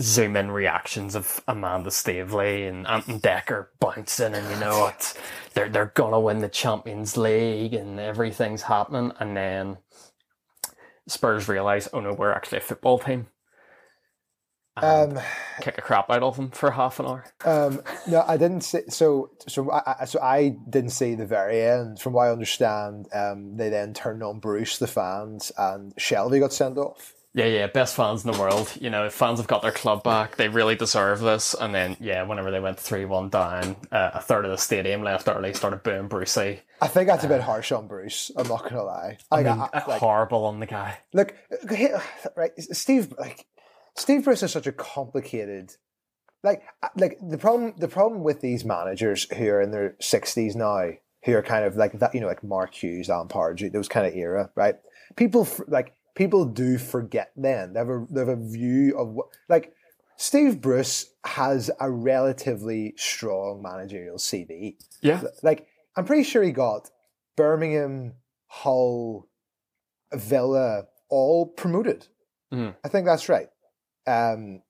[0.00, 5.16] zoom in reactions of Amanda Staveley and Anton Decker bouncing, and you know it's
[5.54, 9.78] they're they're gonna win the Champions League, and everything's happening, and then
[11.08, 13.26] Spurs realise, oh no, we're actually a football team.
[14.76, 15.18] Um,
[15.60, 17.24] kick a crap out of them for half an hour.
[17.44, 18.82] um, no, I didn't see.
[18.88, 22.00] So, so I, I- so I didn't see the very end.
[22.00, 26.52] From what I understand, um, they then turned on Bruce, the fans, and Shelvey got
[26.52, 27.14] sent off.
[27.32, 28.72] Yeah, yeah, best fans in the world.
[28.80, 31.54] You know, fans have got their club back, they really deserve this.
[31.54, 35.02] And then, yeah, whenever they went 3 1 down, uh, a third of the stadium
[35.04, 36.62] left early, started booing Brucey.
[36.80, 38.32] I think that's a bit harsh on Bruce.
[38.36, 39.18] I'm not gonna lie.
[39.30, 40.98] Like, I, I- like, Horrible on the guy.
[41.12, 41.34] look,
[42.36, 43.46] right, Steve, like
[43.96, 45.76] Steve Bruce is such a complicated.
[46.42, 46.62] Like,
[46.96, 50.90] like the problem, the problem with these managers who are in their sixties now,
[51.24, 54.06] who are kind of like that, you know, like Mark Hughes, Alan Pardew, those kind
[54.06, 54.76] of era, right?
[55.16, 57.32] People like people do forget.
[57.36, 59.72] Then they have a they have a view of what like.
[60.16, 64.76] Steve Bruce has a relatively strong managerial CV.
[65.00, 65.22] Yeah.
[65.42, 66.90] Like, I'm pretty sure he got
[67.36, 68.16] Birmingham,
[68.48, 69.30] Hull,
[70.12, 72.08] Villa all promoted.
[72.52, 72.76] Mhm.
[72.84, 73.48] I think that's right.
[74.06, 74.62] Um,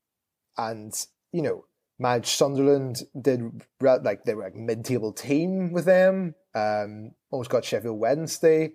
[0.57, 0.94] and
[1.33, 1.64] you know,
[1.98, 6.37] managed Sunderland did like they were like mid-table team with them.
[6.55, 8.72] Um, almost got Sheffield Wednesday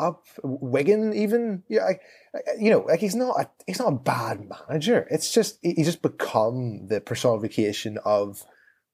[0.00, 1.62] up, Wigan even.
[1.68, 2.00] Yeah, like,
[2.58, 5.06] you know, like he's not a, he's not a bad manager.
[5.10, 8.42] It's just he- he's just become the personification of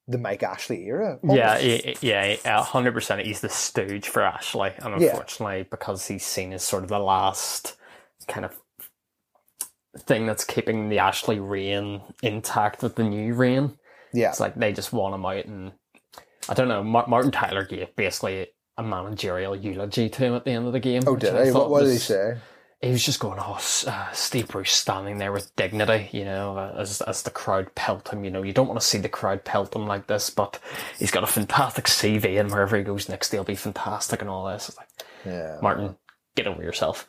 [0.09, 1.19] the Mike Ashley era.
[1.23, 1.63] Yeah, almost.
[1.65, 3.23] he- yeah, hundred percent.
[3.27, 5.09] He's the stooge for Ashley, and Yeah.
[5.11, 7.77] unfortunately, because he's seen as sort of the last
[8.29, 8.57] kind of
[9.99, 13.79] thing that's keeping the Ashley reign intact with the new reign.
[14.13, 14.29] yeah.
[14.31, 15.73] It's like they just want him out, and
[16.49, 16.83] I don't know.
[16.85, 21.03] Martin Tyler gave basically a managerial eulogy to him at the end of the game.
[21.07, 21.53] Oh, did he?
[21.53, 22.37] What, what did he say?
[22.83, 26.75] He was just going, "Oh, uh, Steve Bruce standing there with dignity, you know, uh,
[26.79, 28.23] as as the crowd pelt him.
[28.23, 30.61] You know, you don't want to see the crowd pelt him like this, but
[30.99, 34.47] he's got a fantastic CV, and wherever he goes next, he'll be fantastic, and all
[34.47, 34.89] this." It's like,
[35.25, 35.59] Yeah.
[35.63, 35.97] Martin,
[36.35, 37.09] get over yourself.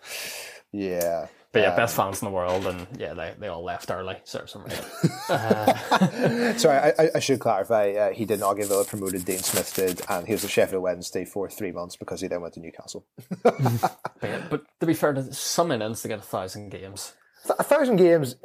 [0.71, 1.27] Yeah.
[1.58, 4.15] But yeah, Um, best fans in the world, and yeah, they, they all left early.
[4.24, 4.84] Serves some reason.
[6.60, 7.91] Sorry, I, I- I should clarify.
[7.91, 9.26] Uh, he did not get Villa promoted.
[9.26, 12.41] Dean Smith did, and he was at Sheffield Wednesday for three months because he then
[12.41, 13.06] went to Newcastle.
[13.43, 17.13] But, yeah, but to be fair, there's some innings to get a thousand games.
[17.60, 18.36] A thousand games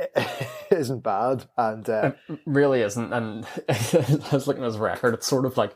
[0.71, 2.13] isn't bad, and uh,
[2.47, 3.13] really isn't.
[3.13, 5.15] And I was looking at his record.
[5.15, 5.75] It's sort of like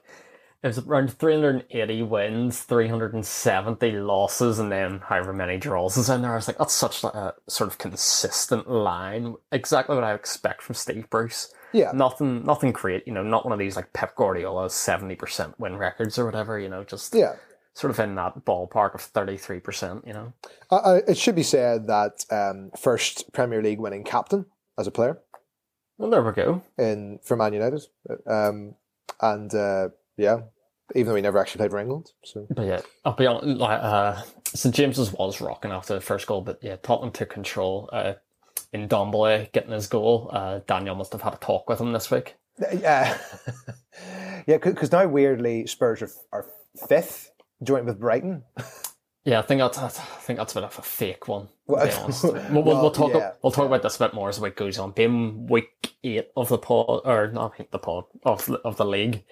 [0.67, 6.33] it was around 380 wins, 370 losses, and then however many draws is in there.
[6.33, 9.37] I was like, that's such a sort of consistent line.
[9.53, 11.53] Exactly what I expect from Steve Bruce.
[11.73, 13.07] yeah, Nothing, nothing great.
[13.07, 16.59] You know, not one of these like Pep Guardiola's 70% win records or whatever.
[16.59, 17.37] You know, just yeah.
[17.75, 20.05] sort of in that ballpark of 33%.
[20.05, 20.33] You know.
[20.69, 24.91] Uh, uh, it should be said that um, first Premier League winning captain as a
[24.91, 25.21] player
[25.97, 26.63] Well, there we go.
[26.77, 27.83] in for Man United,
[28.27, 28.75] um,
[29.21, 30.41] and uh, yeah,
[30.95, 32.13] even though he never actually played for England.
[32.25, 33.59] So But yeah, I'll be honest.
[33.59, 37.89] Like, uh, St James's was rocking after the first goal, but yeah, Tottenham took control.
[37.93, 38.15] Uh,
[38.75, 42.37] Ndombele getting his goal, uh, Daniel must have had a talk with him this week.
[42.81, 43.17] yeah,
[44.47, 46.47] yeah, because now weirdly Spurs are, are
[46.89, 47.31] fifth,
[47.63, 48.43] joint with Brighton.
[49.27, 51.49] Yeah, I think that's I think that's a bit of a fake one.
[51.67, 52.25] Well, be honest.
[52.25, 54.43] We'll, we'll, well, we'll talk yeah, we'll talk about this a bit more as the
[54.45, 54.93] week goes on.
[54.93, 59.25] Being week eight of the pod or not the pod of of the league,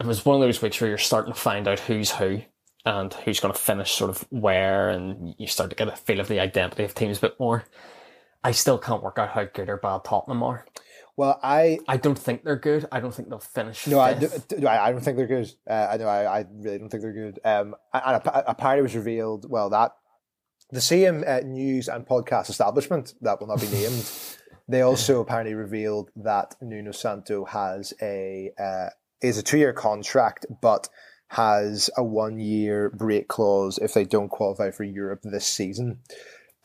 [0.00, 2.42] it was one of those weeks where you're starting to find out who's who
[2.86, 6.20] and who's going to finish sort of where, and you start to get a feel
[6.20, 7.64] of the identity of teams a bit more.
[8.42, 10.64] I still can't work out how good or bad Tottenham are.
[11.16, 12.86] Well, I I don't think they're good.
[12.90, 13.86] I don't think they'll finish.
[13.86, 14.30] no, I, do,
[14.66, 15.52] I don't think they're good.
[15.68, 17.38] Uh, I know, I, I really don't think they're good.
[17.44, 19.50] Um, and a, a party was revealed.
[19.50, 19.92] Well, that
[20.70, 24.10] the same uh, news and podcast establishment that will not be named.
[24.68, 28.88] they also apparently revealed that Nuno Santo has a uh,
[29.22, 30.88] is a two year contract, but
[31.28, 36.00] has a one year break clause if they don't qualify for Europe this season.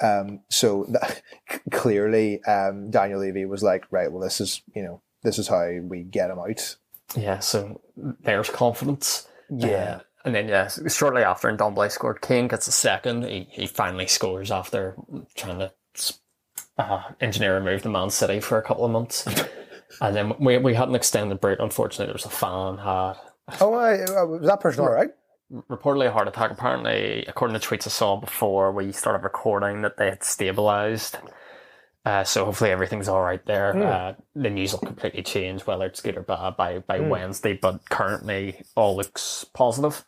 [0.01, 1.21] Um, so that,
[1.71, 5.69] clearly, um, Daniel Levy was like, right, well, this is you know this is how
[5.81, 6.77] we get him out.
[7.15, 7.81] Yeah, so
[8.21, 9.27] there's confidence.
[9.97, 12.21] Uh, and then, yeah, shortly after, and Ndombele scored.
[12.21, 13.25] Kane gets a second.
[13.25, 14.95] He, he finally scores after
[15.35, 15.71] trying to
[16.79, 19.27] uh, engineer a move to Man City for a couple of months.
[20.01, 21.59] and then we, we had an extended break.
[21.59, 23.15] Unfortunately, there was a fan had
[23.61, 25.11] Oh, I, uh, was that person all right?
[25.69, 26.51] reportedly a heart attack.
[26.51, 31.19] Apparently, according to tweets I saw before we started recording, that they had stabilised.
[32.05, 33.75] Uh, so hopefully everything's all right there.
[33.75, 37.87] Uh, the news will completely change whether it's good or bad by by Wednesday, but
[37.89, 40.05] currently all looks positive.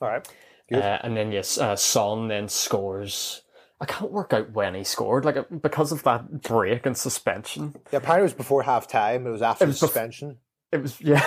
[0.00, 0.28] All right.
[0.72, 3.42] Uh, and then yes, uh, Son then scores.
[3.80, 7.76] I can't work out when he scored, like because of that break and suspension.
[7.92, 9.26] Yeah, apparently it was before half time.
[9.26, 10.38] It was after was the bef- suspension.
[10.72, 11.24] It was yeah,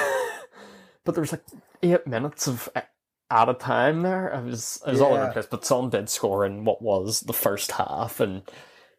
[1.06, 1.46] but there was like
[1.82, 2.82] eight minutes of eh,
[3.30, 4.28] out of time there.
[4.28, 5.48] It was it was all over the place.
[5.50, 8.42] But Son did score in what was the first half and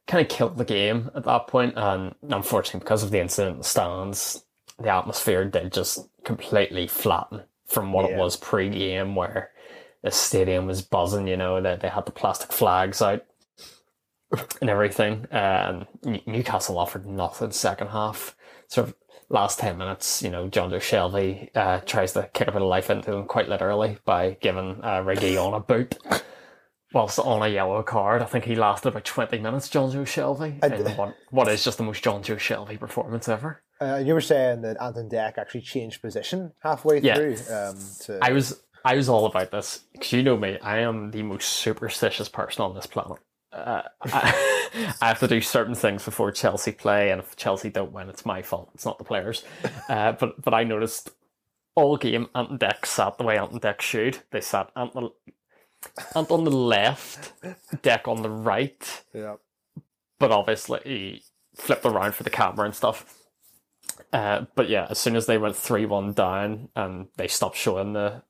[0.07, 1.75] kind of killed the game at that point.
[1.77, 4.43] And unfortunately, because of the incident in the stands,
[4.79, 9.51] the atmosphere did just completely flatten from what it was pre-game, where
[10.03, 11.29] the stadium was buzzing.
[11.29, 13.27] You know that they had the plastic flags out
[14.61, 15.27] and everything.
[16.05, 18.35] New- Newcastle offered nothing second half.
[18.68, 18.95] Sort of
[19.29, 22.90] last 10 minutes, you know, Jonjo Shelvey uh, tries to kick a bit of life
[22.90, 25.03] into him quite literally by giving uh,
[25.38, 25.97] on a boot.
[26.95, 30.92] Whilst on a yellow card, I think he lasted about 20 minutes, Jonjo Shelvey, d-
[30.92, 33.62] what, what is just the most Jonjo Shelvey performance ever.
[33.81, 37.14] Uh, you were saying that Ant and Dec actually changed position halfway Yeah.
[37.16, 37.37] through.
[37.51, 40.59] Um, to, I was I was all about this because you know me.
[40.61, 43.18] I am the most superstitious person on this planet.
[43.53, 47.93] Uh, I, I have to do certain things before Chelsea play, and if Chelsea don't
[47.93, 48.71] win, it's my fault.
[48.75, 49.45] It's not the players.
[49.88, 51.11] Uh, but but I noticed
[51.75, 54.19] all game Ant and Dec sat the way Ant and Dec should.
[54.31, 55.11] They sat Anton,
[56.15, 57.33] Anton on the left,
[57.83, 59.37] Deck on the right, yeah.
[60.19, 61.23] but obviously he
[61.55, 63.19] flipped around for the camera and stuff.
[64.12, 67.93] Uh, but yeah, as soon as they went three one down and they stopped showing
[67.93, 68.23] the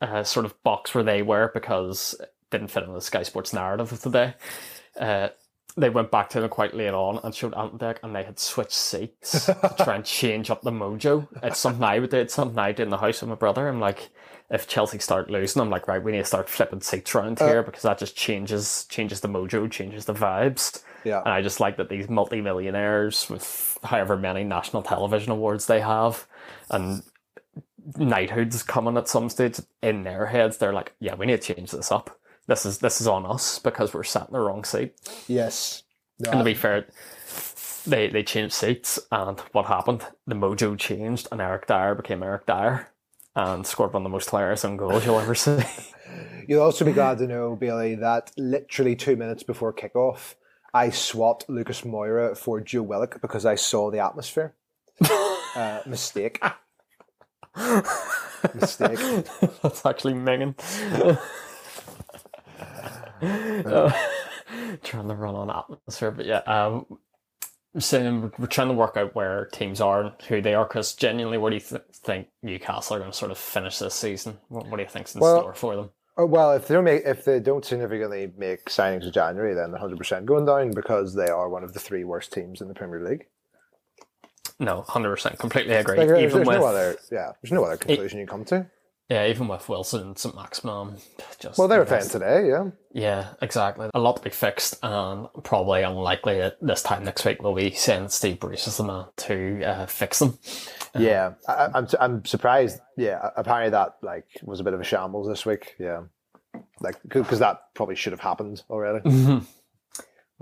[0.00, 2.14] uh, sort of box where they were because
[2.50, 4.34] didn't fit in the Sky Sports narrative of the day,
[4.98, 5.28] uh,
[5.76, 8.24] they went back to them quite late on and showed Ant and Dec and they
[8.24, 11.28] had switched seats to try and change up the mojo.
[11.42, 12.18] It's something I would do.
[12.18, 13.68] It's something I did in the house with my brother.
[13.68, 14.10] I'm like,
[14.50, 17.62] if Chelsea start losing, I'm like, right, we need to start flipping seats around here
[17.62, 20.82] because that just changes changes the mojo, changes the vibes.
[21.04, 21.20] Yeah.
[21.20, 26.26] And I just like that these multi-millionaires with however many national television awards they have
[26.68, 27.02] and
[27.96, 31.70] knighthoods coming at some stage in their heads, they're like, yeah, we need to change
[31.70, 32.18] this up.
[32.50, 34.96] This is this is on us because we're sat in the wrong seat.
[35.28, 35.84] Yes.
[36.18, 36.88] No, And to be fair,
[37.86, 40.04] they they changed seats, and what happened?
[40.26, 42.88] The mojo changed, and Eric Dier became Eric Dier,
[43.36, 45.60] and scored one of the most hilarious goals you'll ever see.
[46.48, 50.34] You'll also be glad to know, Bailey, that literally two minutes before kickoff,
[50.74, 54.54] I swapped Lucas Moura for Joe Willock because I saw the atmosphere.
[55.54, 56.42] uh, mistake.
[58.54, 58.98] mistake.
[59.62, 60.56] That's actually minging.
[63.66, 63.92] Uh,
[64.82, 66.86] trying to run on atmosphere, but yeah, um,
[67.78, 70.64] saying we're- trying to work out where teams are and who they are.
[70.66, 73.94] Because genuinely, what do you th- think Newcastle are going to sort of finish this
[73.94, 74.38] season?
[74.48, 75.90] What, what do you think's in Well, store for them?
[76.16, 79.70] Oh, well, if they don't make, if they don't significantly make signings in January, then
[79.70, 82.68] they're hundred percent going down because they are one of the three worst teams in
[82.68, 83.26] the Premier League.
[84.58, 85.96] No, hundred percent, completely agree.
[85.96, 88.66] Like, there's, even there's with no other, yeah, there's no other conclusion you come to.
[89.10, 90.96] Yeah, even with Wilson and St Maximin,
[91.40, 92.70] just Well, they were that's- playing today, yeah.
[92.92, 93.88] Yeah, exactly.
[93.94, 97.70] A lot to be fixed, and probably unlikely that this time next week we'll be
[97.70, 100.38] that Steve Bruce is the man to uh, fix them.
[100.98, 102.80] Yeah, I, I'm I'm surprised.
[102.96, 105.76] Yeah, apparently that like was a bit of a shambles this week.
[105.78, 106.02] Yeah,
[106.80, 109.08] like because that probably should have happened already.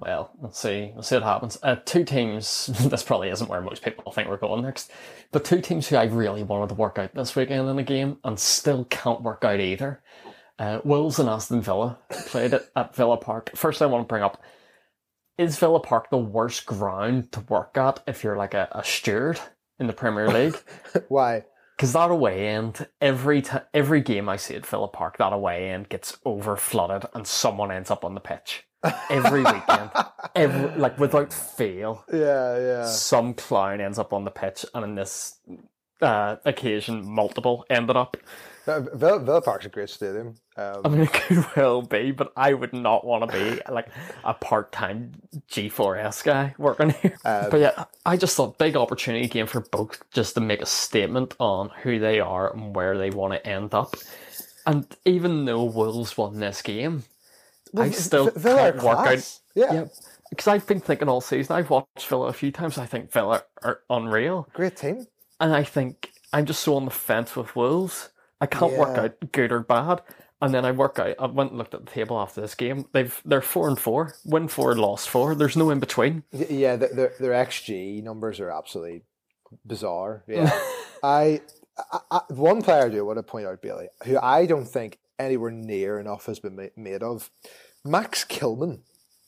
[0.01, 0.93] Well, we'll see.
[0.95, 1.59] We'll see what happens.
[1.61, 2.71] Uh, two teams.
[2.89, 4.93] This probably isn't where most people think we're going next,
[5.33, 8.19] but two teams who I really wanted to work out this weekend in a game
[8.23, 10.01] and still can't work out either.
[10.59, 13.51] Uh, Wolves and Aston Villa played it at Villa Park.
[13.57, 14.41] First, I want to bring up
[15.37, 19.41] is Villa Park the worst ground to work at if you're like a, a steward
[19.79, 20.57] in the Premier League?
[21.09, 21.45] Why?
[21.77, 25.71] Because that away end, every t- every game I see at Villa Park, that away
[25.71, 28.65] end gets over flooded and someone ends up on the pitch.
[29.11, 29.91] Every weekend,
[30.35, 32.85] every like without fail, Yeah, yeah.
[32.87, 35.37] some clown ends up on the pitch, and in this
[36.01, 38.17] uh, occasion, multiple ended up.
[38.69, 40.37] Uh, Villa, Villa Park's a great stadium.
[40.57, 43.89] Um, I mean, it could well be, but I would not want to be like
[44.25, 45.13] a part-time
[45.51, 47.17] G4S guy working here.
[47.25, 50.67] Um, but yeah, I just thought big opportunity game for both just to make a
[50.67, 53.97] statement on who they are and where they want to end up.
[54.67, 57.05] And even though Wolves won this game,
[57.77, 59.39] I still Villa can't work out.
[59.55, 59.85] Yeah, Yeah,
[60.31, 61.57] because I've been thinking all season.
[61.57, 62.79] I've watched Villa a few times.
[62.79, 65.07] I think Villa are unreal, great team.
[65.41, 68.11] and I think I'm just so on the fence with Wolves.
[68.41, 70.03] I can't work out good or bad.
[70.41, 71.17] And then I work out.
[71.19, 72.85] I went and looked at the table after this game.
[72.93, 75.35] They've they're four and four, win four, lost four.
[75.35, 76.23] There's no in between.
[76.31, 79.03] Yeah, their, their their XG numbers are absolutely
[79.67, 80.23] bizarre.
[80.29, 80.57] Yeah,
[81.03, 81.41] I,
[81.93, 84.99] I, I one player I do want to point out, Bailey, who I don't think
[85.19, 87.31] anywhere near enough has been made of,
[87.85, 88.81] Max Kilman.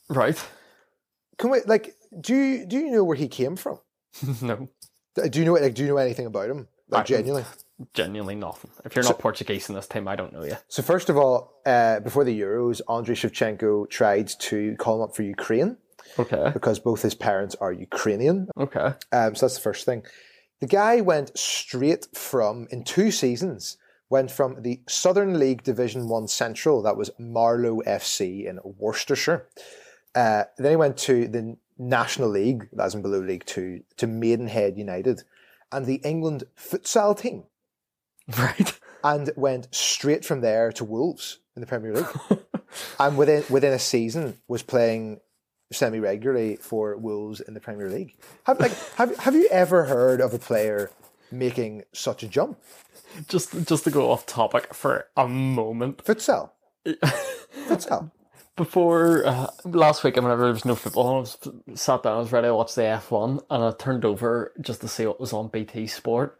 [0.09, 0.42] Right?
[1.38, 1.94] Can we like?
[2.20, 3.79] Do you do you know where he came from?
[4.42, 4.68] no,
[5.29, 5.74] Do you know like?
[5.74, 6.68] Do you know anything about him?
[6.88, 7.44] Like I- genuinely.
[7.94, 8.70] genuinely nothing.
[8.85, 10.57] If you're not Portuguese in this team, I don't know you.
[10.68, 15.16] So first of all, uh, before the Euros, Andriy Shevchenko tried to call him up
[15.16, 15.79] for Ukraine
[16.18, 16.50] Okay.
[16.53, 18.48] because both his parents are Ukrainian.
[18.59, 18.92] Okay.
[19.12, 20.03] Um, so that's the first thing.
[20.61, 23.79] The guy went straight from in two seasons
[24.11, 29.46] went from the Southern League Division One Central, that was Marlow FC in Worcestershire.
[30.14, 34.77] Uh, then he went to the National League, that's in below League Two, to Maidenhead
[34.77, 35.23] United,
[35.73, 37.44] and the England futsal team,
[38.38, 38.79] Right.
[39.05, 42.40] and went straight from there to Wolves in the Premier League.
[42.99, 45.20] and within within a season was playing
[45.73, 48.16] semi regularly for Wolves in the Premier League.
[48.44, 50.90] Have like have have you ever heard of a player
[51.33, 52.59] making such a jump?
[53.29, 56.05] Just just to go off topic for a moment.
[56.05, 56.51] Futsal.
[56.87, 58.11] Futsal.
[58.57, 61.38] Before uh, last week, whenever there was no football, I was
[61.75, 64.88] sat down, I was ready to watch the F1, and I turned over just to
[64.88, 66.38] see what was on BT Sport,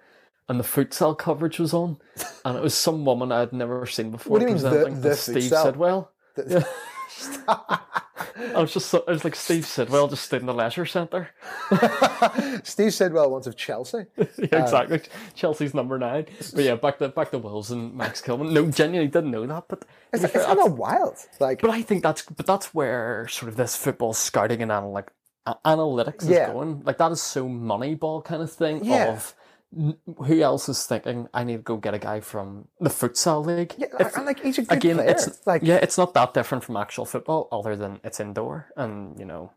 [0.48, 1.96] and the futsal coverage was on,
[2.44, 4.33] and it was some woman I had never seen before.
[4.33, 5.62] What do you mean, the- the Steve futsal?
[5.62, 6.11] Sidwell.
[6.35, 6.68] The-
[7.48, 11.30] I was just, so- I was like Steve Sidwell just stood in the leisure centre.
[12.64, 14.04] Steve Sidwell once of Chelsea.
[14.16, 15.00] yeah, uh, exactly.
[15.34, 16.26] Chelsea's number nine.
[16.54, 18.52] But yeah, back to back to Wolves and Max Kilman.
[18.52, 21.16] No, genuinely didn't know that, but It's, it's kind of wild.
[21.38, 26.22] Like But I think that's but that's where sort of this football scouting and analytics
[26.22, 26.52] is Yeah.
[26.52, 26.82] going.
[26.84, 29.12] Like that is so moneyball kind of thing Yeah.
[29.12, 29.34] of
[29.72, 33.74] who else is thinking I need to go get a guy from the futsal league.
[33.78, 35.11] yeah, If- and like he's a good again, player.
[35.11, 39.18] it's like yeah, it's not that different from actual football, other than it's indoor and
[39.18, 39.52] you know.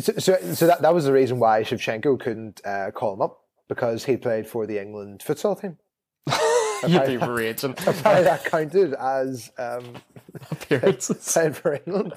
[0.00, 3.38] So, so, so that, that was the reason why Shevchenko couldn't uh, call him up
[3.68, 5.78] because he played for the England futsal team.
[6.88, 9.94] You'd be raging Apparently that counted as um,
[10.50, 11.32] appearances.
[11.32, 12.14] playing for England.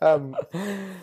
[0.00, 0.34] Um,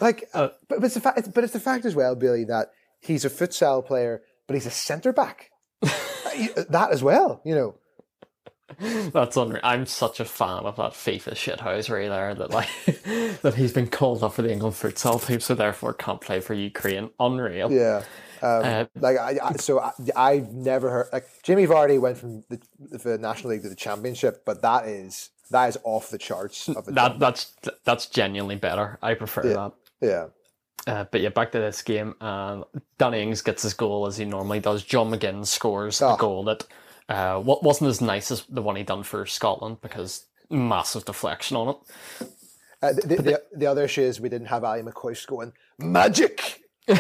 [0.01, 2.71] like, Uh, but, but it's the fact, but it's the fact as well, Billy, that
[2.99, 5.49] he's a futsal player, but he's a centre back.
[5.81, 7.75] that as well, you know.
[9.11, 9.61] That's unreal.
[9.63, 12.67] I'm such a fan of that FIFA shithousery there that like
[13.43, 16.53] that he's been called up for the England futsal team, so therefore can't play for
[16.53, 17.11] Ukraine.
[17.17, 17.71] Unreal.
[17.71, 18.03] Yeah.
[18.41, 22.43] Um, Uh, like I, I so I, I've never heard like Jimmy Vardy went from
[22.49, 26.65] the, the National League to the Championship, but that is that is off the charts
[26.65, 27.53] that that's
[27.85, 28.99] that's genuinely better.
[29.01, 29.71] I prefer that.
[30.01, 30.25] yeah.
[30.87, 32.15] Uh, but yeah, back to this game.
[32.21, 32.65] Um,
[32.97, 34.83] Danny Ings gets his goal as he normally does.
[34.83, 36.15] John McGinn scores Oh.
[36.15, 36.65] a goal that
[37.07, 41.57] uh, what wasn't as nice as the one he done for Scotland because massive deflection
[41.57, 41.75] on it.
[42.81, 46.57] Uh, the, the, the, the other issue is we didn't have Ally McCoist going magic.
[46.87, 46.99] that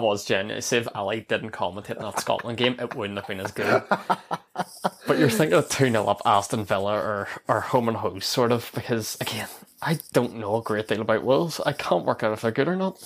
[0.00, 0.62] was genuine.
[0.62, 3.82] See, if Ally didn't commentate in that Scotland game, it wouldn't have been as good.
[5.06, 8.52] but you're thinking of 2 0 up Aston Villa or, or home and host, sort
[8.52, 9.48] of, because, again,
[9.82, 11.60] I don't know a great deal about Wolves.
[11.64, 13.02] I can't work out if they're good or not.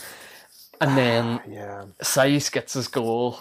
[0.81, 1.85] And then Yeah.
[2.03, 3.41] Saiss gets his goal.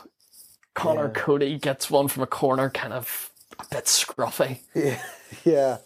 [0.73, 3.29] Conor Coady gets one from a corner, kind of
[3.59, 4.59] a bit scruffy.
[4.75, 5.01] Yeah.
[5.43, 5.77] yeah.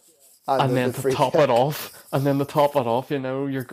[0.47, 1.41] And the- then the to top kick.
[1.41, 3.65] it off, and then to top it off, you know, you're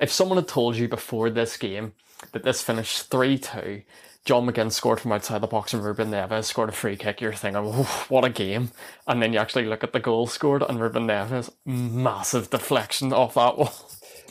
[0.00, 1.92] if someone had told you before this game
[2.32, 3.82] that this finished three two,
[4.26, 7.32] John McGinn scored from outside the box and Ruben Neves scored a free kick, you're
[7.32, 8.72] thinking, "Oof, what a game!
[9.06, 13.34] And then you actually look at the goal scored, and Ruben Neves massive deflection off
[13.34, 13.72] that wall.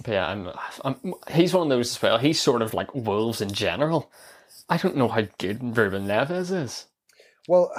[0.03, 0.49] But yeah, I'm,
[0.83, 2.17] I'm, he's one of those as well.
[2.17, 4.11] He's sort of like Wolves in general.
[4.67, 6.87] I don't know how good Ruben Neves is.
[7.47, 7.71] Well,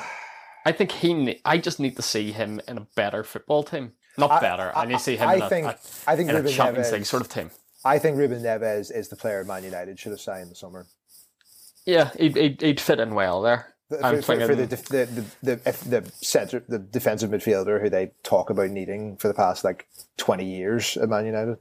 [0.65, 1.41] I think he.
[1.45, 3.93] I just need to see him in a better football team.
[4.17, 4.73] Not better.
[4.75, 6.89] I, need to see him I in, think- a- I think in a Ruben Champions
[6.89, 7.51] Neves- League sort of team.
[7.85, 10.87] I think Ruben Neves is the player Man United should have signed in the summer.
[11.87, 13.75] Yeah, he'd, he'd, he'd fit in well there.
[13.89, 15.57] For, I'm for, for the, the, the, the,
[15.89, 20.45] the center, the defensive midfielder who they talk about needing for the past like 20
[20.45, 21.59] years at Man United.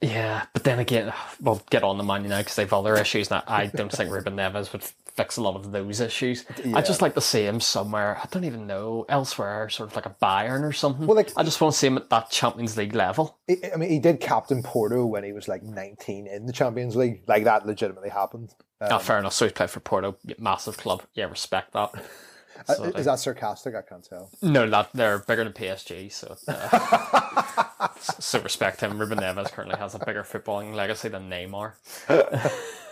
[0.00, 3.30] yeah, but then again, we'll get on the Man United because they've other issues.
[3.30, 4.82] Now, I don't think Ruben Neves would
[5.16, 6.44] fix a lot of those issues.
[6.74, 8.18] I just like to see him somewhere.
[8.22, 11.06] I don't even know elsewhere, sort of like a Bayern or something.
[11.06, 13.38] Well, like- I just want to see him at that Champions League level.
[13.48, 16.96] I I mean, he did captain Porto when he was like 19 in the Champions
[16.96, 17.22] League.
[17.26, 18.54] Like that legitimately happened.
[18.80, 19.32] Uh, oh, fair enough.
[19.34, 21.02] So he's played for Porto, massive club.
[21.14, 21.90] Yeah, respect that.
[22.68, 23.74] uh, So, is that sarcastic?
[23.74, 24.30] I can't tell.
[24.42, 28.98] No, that they're bigger than PSG, so uh, so respect him.
[28.98, 31.74] Ruben Neves currently has a bigger footballing legacy than Neymar.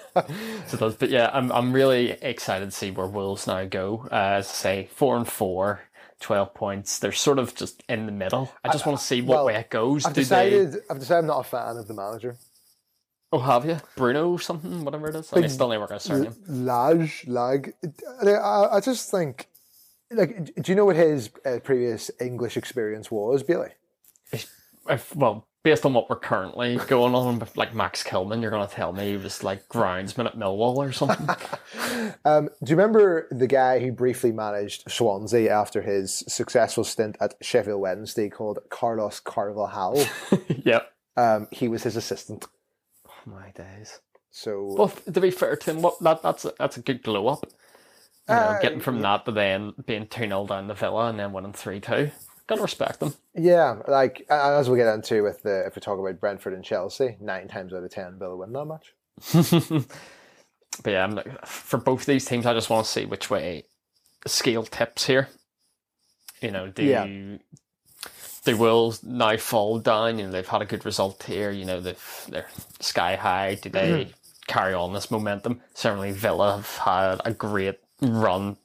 [0.66, 4.06] so does, but yeah, I'm I'm really excited to see where Wolves now go.
[4.10, 5.82] Uh, as I say, four and four.
[6.20, 7.00] 12 points.
[7.00, 8.52] They're sort of just in the middle.
[8.62, 10.06] I just want to see what well, way it goes.
[10.06, 10.72] I've Do decided.
[10.72, 10.78] they?
[10.88, 12.36] I've decided I'm not a fan of the manager.
[13.32, 13.78] Oh, have you?
[13.96, 15.32] Bruno or something, whatever it is.
[15.32, 16.34] I still never got a surname.
[16.46, 17.72] Lage, lag.
[18.24, 19.48] I, I just think,
[20.10, 23.70] like, do you know what his uh, previous English experience was, Billy?
[24.88, 28.66] If, well, based on what we're currently going on with like Max Kilman, you're going
[28.66, 31.28] to tell me he was like groundsman at Millwall or something.
[32.24, 37.34] Um, do you remember the guy who briefly managed Swansea after his successful stint at
[37.42, 40.08] Sheffield Wednesday called Carlos Carvalhal?
[40.64, 40.92] yep.
[41.16, 42.46] um, he was his assistant.
[43.08, 44.00] Oh my days.
[44.30, 47.26] So But to be fair to him, what, that, that's, a, that's a good glow
[47.28, 47.44] up.
[48.28, 51.18] You know, Uh, getting from that to then being 2 0 down the Villa and
[51.18, 52.10] then winning 3 2.
[52.52, 53.14] Gotta respect them.
[53.34, 57.16] yeah, like as we'll get into with the if we talk about Brentford and Chelsea,
[57.20, 59.86] nine times out of ten Villa win that match.
[60.82, 63.64] But yeah, I'm like, for both these teams, I just want to see which way
[64.26, 65.28] scale tips here.
[66.40, 67.36] You know, do Yeah.
[68.44, 70.18] do Wolves now fall down?
[70.18, 71.50] You know, they've had a good result here.
[71.50, 72.48] You know, they've they're
[72.80, 73.56] sky high.
[73.56, 74.10] Do they mm-hmm.
[74.46, 75.60] carry on this momentum?
[75.74, 78.56] Certainly, Villa have had a great run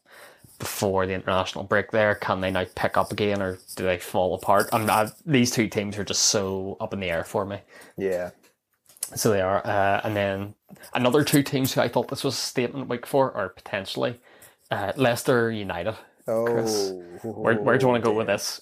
[0.59, 1.91] before the international break.
[1.91, 4.69] There, can they now pick up again, or do they fall apart?
[4.73, 5.13] I'm not.
[5.25, 7.59] These two teams are just so up in the air for me.
[7.97, 8.31] Yeah,
[9.15, 9.65] So they are.
[9.65, 10.55] Uh, and then
[10.93, 14.19] another two teams who I thought this was a statement week for, are potentially
[14.71, 15.95] uh, Leicester United.
[16.27, 16.91] Oh, Chris,
[17.23, 18.61] Where, where do you want to go with this?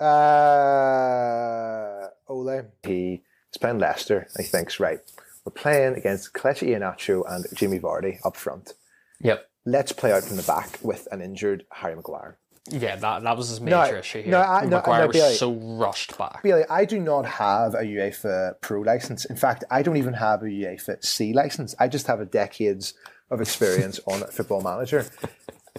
[0.00, 2.62] Uh, Ole.
[2.82, 4.26] He is playing Leicester.
[4.36, 4.98] He thinks, right,
[5.44, 8.74] we're playing against Kelechi Iheanacho and Jimmy Vardy up front.
[9.20, 9.48] Yep.
[9.66, 12.38] Let's play out from the back with an injured Harry Maguire.
[12.70, 14.30] Yeah, that, that was his major issue here.
[14.30, 16.42] no, I- no, Maguire no, was so rushed back.
[16.42, 19.24] Bailey, I do not have a UEFA Pro license.
[19.26, 21.74] In fact, I don't even have a UEFA C license.
[21.78, 22.94] I just have a decades
[23.30, 25.06] of experience on Football Manager.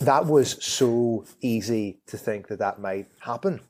[0.02, 3.62] That was so easy to think that that might happen.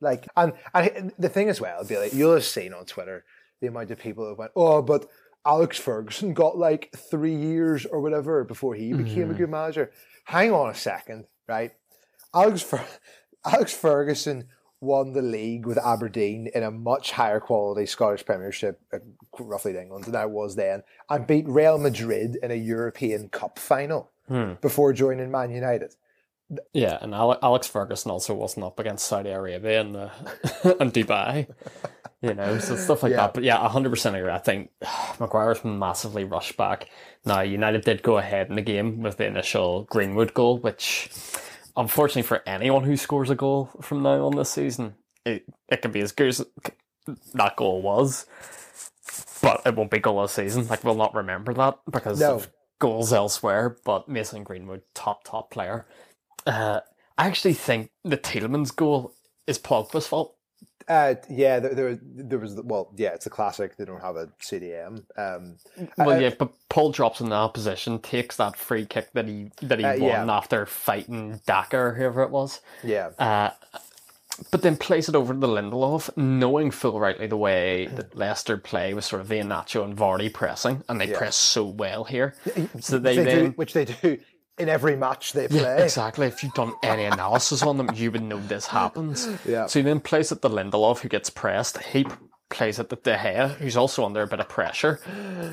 [0.00, 3.24] Like, and, and the thing as well, Bailey, you'll have seen on Twitter
[3.60, 5.08] the amount of people that went, "Oh, but
[5.46, 9.90] Alex Ferguson got like three years or whatever before he became a good manager."
[10.26, 11.72] Hang on a second, right?
[12.34, 12.84] Alex Fer-
[13.44, 14.48] Alex Ferguson
[14.80, 18.98] won the league with Aberdeen in a much higher quality Scottish Premiership, uh,
[19.38, 23.58] roughly in England, than I was then, and beat Real Madrid in a European Cup
[23.58, 24.10] final
[24.60, 25.94] before joining Man United.
[26.72, 30.10] Yeah, and Alex Ferguson also wasn't up against Saudi Arabia and, uh,
[30.80, 31.46] and Dubai.
[32.24, 33.16] You know, so stuff like Yeah.
[33.18, 33.34] that.
[33.34, 34.30] But yeah, 100% agree.
[34.30, 34.70] I think
[35.20, 36.88] Maguire's massively rushed back.
[37.24, 41.10] Now, United did go ahead in the game with the initial Greenwood goal, which,
[41.76, 44.94] unfortunately for anyone who scores a goal from now on this season,
[45.24, 46.44] it, it can be as good as
[47.34, 48.26] that goal was,
[49.42, 50.66] but it won't be goal of the season.
[50.68, 52.34] Like, we'll not remember that because No.
[52.36, 55.86] of goals elsewhere, but Mason Greenwood, top, top player.
[56.46, 56.80] Uh,
[57.16, 59.14] I actually think the Tielemans goal
[59.46, 60.34] is Pogba's fault.
[60.86, 63.76] Uh, yeah, there, there, there was well, yeah, it's a classic.
[63.78, 65.02] They don't have a CDM.
[65.16, 65.56] Um,
[65.96, 69.50] Well, uh, yeah, but Paul drops in that position, takes that free kick that he
[69.62, 70.26] that he Uh, won yeah.
[70.36, 72.60] after fighting Daka, or whoever it was.
[72.82, 73.50] yeah, Uh,
[74.50, 78.92] but then plays it over to Lindelof, knowing full rightly the way that Leicester play
[78.92, 82.34] with sort of Iheanacho and Vardy pressing, and they press so well here.
[82.80, 84.18] So they, they then do, which they do
[84.58, 85.82] in every match they play.
[85.82, 86.26] Exactly.
[86.26, 89.28] If you've done any analysis on them, you would know this happens.
[89.44, 89.66] Yeah.
[89.66, 91.78] So he then plays at the Lindelof, who gets pressed.
[91.82, 92.06] He
[92.50, 94.94] plays at the De Gea, who's also under a bit of pressure.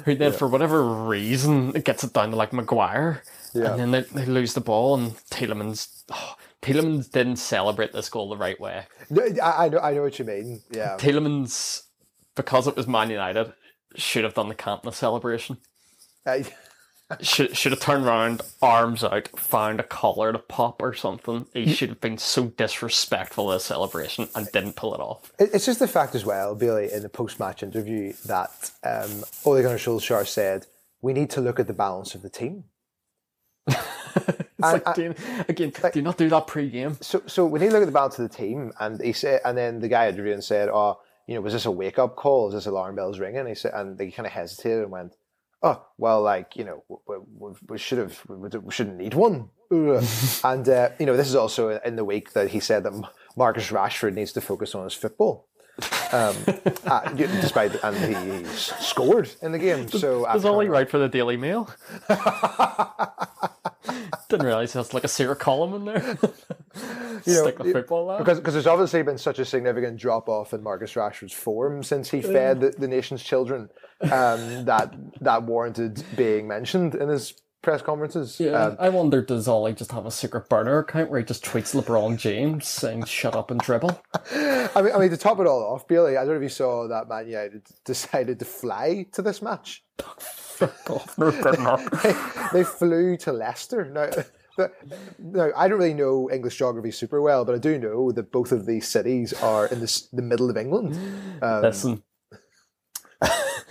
[0.05, 3.23] Who then, for whatever reason, gets it down to like Maguire,
[3.53, 3.71] Yeah.
[3.71, 4.95] and then they, they lose the ball.
[4.95, 8.83] And Tielemans, oh, Tielemans didn't celebrate this goal the right way.
[9.09, 10.61] No, I, I know, I know what you mean.
[10.69, 11.83] Yeah, Tielemans,
[12.35, 13.51] because it was Man United,
[13.95, 15.57] should have done the Cantona celebration.
[16.25, 16.39] Uh,
[17.21, 21.45] should should have turned around, arms out, found a collar to pop or something.
[21.53, 25.31] He should have been so disrespectful at the celebration and didn't pull it off.
[25.39, 29.77] It's just the fact as well, Bailey, in the post-match interview that um, Ole Gunnar
[29.77, 30.67] Solskjaer said,
[31.01, 32.65] "We need to look at the balance of the team."
[34.63, 35.15] It's I- like, I- do
[35.49, 36.97] again, do you not do that pre-game?
[37.01, 39.41] So, so we need to look at the balance of the team, and he said,
[39.43, 42.49] and then the guy interviewing said, "Oh, you know, was this a wake-up call?
[42.49, 45.15] Is this alarm bells ringing?" And He said, and he kind of hesitated and went,
[45.63, 49.49] "Oh, well, like you know, we, we, we should have, we, we shouldn't need one."
[50.43, 52.93] And uh, you know, this is also in the week that he said that
[53.37, 55.47] Marcus Rashford needs to focus on his football.
[56.11, 56.35] um,
[56.85, 61.37] uh, despite and he, scored in the game, so Does only write for the Daily
[61.37, 61.69] Mail?
[64.29, 66.17] Didn't realise there's like a secret column in there.
[67.25, 68.17] you know, Stick with football lad.
[68.19, 72.11] because because there's obviously been such a significant drop off in Marcus Rashford's form since
[72.11, 73.69] he fed the, the nation's children
[74.03, 78.39] um, that that warranted being mentioned in his press conferences.
[78.39, 81.45] Yeah, Um, I wonder does Ole just have a secret burner account where he just
[81.45, 84.01] tweets LeBron James saying "shut up and dribble"?
[84.33, 86.49] I mean, I mean to top it all off, Bailey, I don't know if you
[86.49, 89.83] saw that Man United decided to fly to this match.
[91.17, 91.79] no, did not.
[92.03, 92.13] they,
[92.53, 93.85] they flew to Leicester.
[93.85, 94.09] Now,
[94.57, 94.71] the,
[95.19, 98.51] now, I don't really know English geography super well, but I do know that both
[98.51, 100.95] of these cities are in this, the middle of England.
[101.41, 102.03] Um, Listen,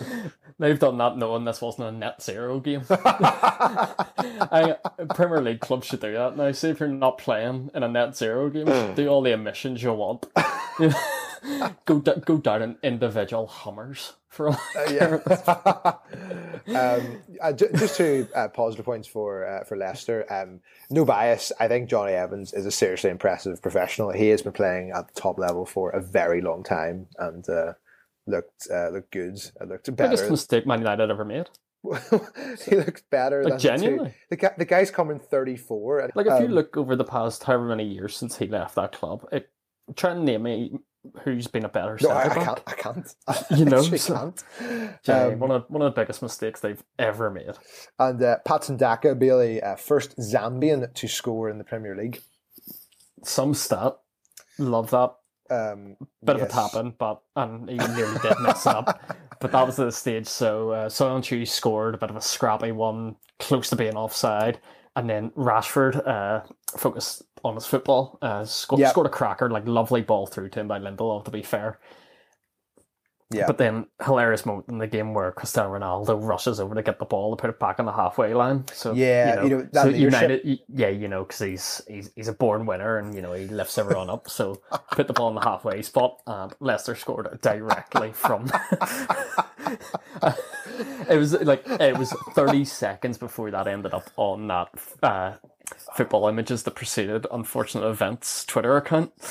[0.59, 2.83] they've done that knowing this wasn't a net zero game.
[2.91, 4.77] I,
[5.15, 6.53] Premier League clubs should do that now.
[6.53, 9.93] See if you're not playing in a net zero game, do all the emissions you
[9.93, 10.27] want.
[11.85, 14.61] go d- go down in individual Hummers for all.
[14.91, 15.19] yeah.
[16.69, 20.25] um, uh, ju- just two uh, positive points for uh, for Leicester.
[20.33, 21.53] Um, no bias.
[21.59, 24.13] I think Jonny Evans is a seriously impressive professional.
[24.13, 27.75] He has been playing at the top level for a very long time and uh,
[28.31, 29.39] looked uh, looked good.
[29.61, 30.31] Uh, looked biggest better.
[30.31, 31.49] mistake Man United ever made.
[32.67, 33.43] he looked better.
[33.43, 34.15] Like, than the genuinely?
[34.29, 36.11] The, guy, the guy's coming thirty four.
[36.15, 39.27] Like if you look over the past however many years since he left that club,
[39.33, 39.51] it,
[39.97, 40.73] try and name me
[41.23, 42.61] who's been a better no, I, I can't.
[42.67, 43.15] I can't.
[43.57, 44.45] You know, so- can't.
[45.07, 47.53] Yeah, Um, one of one of the biggest mistakes they've ever made.
[47.99, 52.21] And uh, Patson Daka, Bailey, uh, first Zambian to score in the Premier League.
[53.25, 53.97] Some stat,
[54.59, 55.15] love that.
[55.51, 59.01] Um, Bit of a tap in, but and he nearly did mess up.
[59.41, 60.27] But that was at the stage.
[60.27, 64.61] So uh, Söyüncü scored a bit of a scrappy one, close to being offside,
[64.97, 66.43] and then Rashford uh,
[66.77, 68.91] focused on his football, uh, sco- Yeah.
[68.91, 71.25] scored a cracker, like lovely ball through to him by Lindelof.
[71.25, 71.79] To be fair,
[73.33, 73.47] Yeah.
[73.47, 77.05] But then hilarious moment in the game where Cristiano Ronaldo rushes over to get the
[77.05, 78.65] ball to put it back on the halfway line.
[78.73, 82.27] So Yeah, you know, that so leadership- United, yeah, you know, because he's he's he's
[82.27, 84.29] a born winner and you know he lifts everyone up.
[84.29, 84.61] So
[84.91, 88.51] put the ball in the halfway spot and Leicester scored it directly from.
[91.09, 94.69] it was like it was thirty seconds before that ended up on that.
[95.03, 95.35] Uh,
[95.95, 99.13] Football images that preceded unfortunate events Twitter account.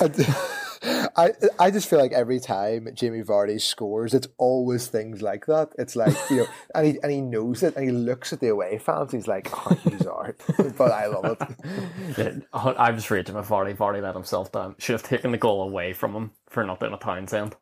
[0.82, 5.70] I I just feel like every time Jamie Vardy scores, it's always things like that.
[5.78, 8.48] It's like you know, and he and he knows it, and he looks at the
[8.48, 9.12] away fans.
[9.12, 10.40] He's like, "Oh, he's art,"
[10.78, 12.16] but I love it.
[12.16, 13.76] Yeah, I was raging with Vardy.
[13.76, 14.76] Vardy let himself down.
[14.78, 17.56] Should have taken the goal away from him for not doing a Townsend.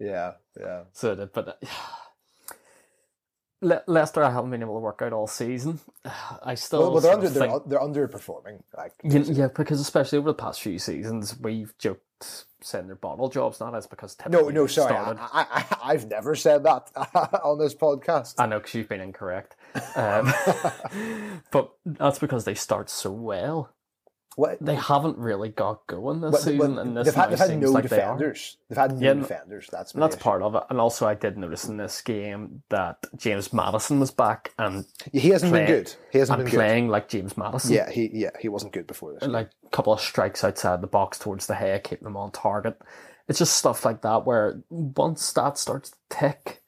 [0.00, 0.82] yeah, yeah.
[0.92, 1.52] So it did, but uh,
[3.62, 5.80] Le- Leicester, I haven't been able to work out all season.
[6.44, 8.62] I still Well, well they're under they're, they're underperforming.
[8.76, 12.02] Like Yeah, yeah, because especially over the past few seasons, we've joked
[12.60, 13.60] saying they're bottle jobs.
[13.60, 16.90] Not as because no, no, sorry, started- I, I, I've never said that
[17.44, 18.34] on this podcast.
[18.38, 19.56] I know because you've been incorrect,
[19.96, 20.32] um,
[21.50, 23.72] but that's because they start so well.
[24.36, 27.38] What They haven't really got going this But- season, but and this they've had, they've
[27.38, 28.56] had no like they defenders.
[28.68, 29.68] They've had no Yeah, defenders.
[29.70, 30.62] That's that's part of it.
[30.70, 35.28] And also, I did notice in this game that James Maddison was back and, He
[35.30, 35.94] hasn't been good.
[36.10, 37.72] He hasn't been playing like James Maddison.
[37.74, 39.28] Yeah, he yeah he wasn't good before this.
[39.28, 42.80] Like a couple of strikes outside the box towards the head, keeping them on target.
[43.28, 46.62] It's just stuff like that where once that starts to tick,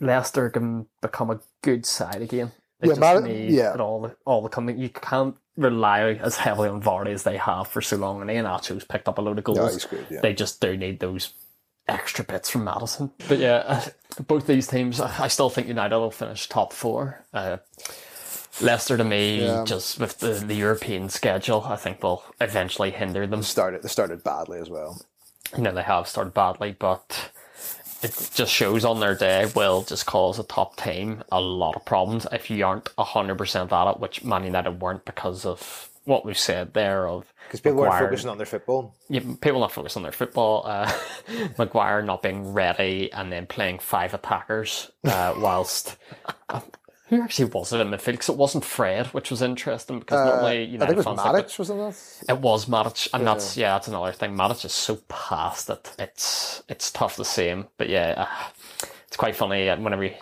[0.00, 2.52] Leicester can become a good side again.
[2.80, 3.74] They Yeah, just need yeah.
[3.74, 4.78] it all, all the coming.
[4.78, 8.20] You can't rely as heavily on Vardy as they have for so long.
[8.20, 9.58] And Iheanacho's picked up a load of goals.
[9.58, 10.06] No, he's good.
[10.10, 10.20] Yeah.
[10.20, 11.32] they just do need those
[11.86, 13.10] extra bits from Maddison.
[13.28, 13.84] But yeah, uh,
[14.26, 17.24] both these teams, I I still think United will finish top four.
[17.32, 17.58] Uh,
[18.60, 19.64] Leicester to me, Yeah.
[19.66, 23.42] just with the, the European schedule, I think will eventually hinder them.
[23.42, 25.02] started they started badly as well.
[25.56, 27.30] You know, they have started badly, but
[28.04, 31.84] it just shows on their day will just cause a top team a lot of
[31.84, 36.38] problems if you aren't 100% at it, which Man United weren't because of what we've
[36.38, 38.94] said there of Because people weren't Maguire- focusing on their football.
[39.08, 40.62] yeah, people not focused on their football.
[40.66, 40.92] Uh,
[41.58, 45.96] Maguire not being ready and then playing five attackers uh, whilst
[47.08, 48.14] Who actually was it in the field?
[48.16, 50.96] Because it wasn't Fred, which was interesting because normally you know Uh, I think it
[50.96, 52.30] was fans like Matic, wasn't it?
[52.30, 54.34] It was Matic, and that's yeah, that's another thing.
[54.36, 57.68] Matic is so past that it's it's tough to see him.
[57.76, 60.14] But yeah, uh, it's quite funny uh, whenever you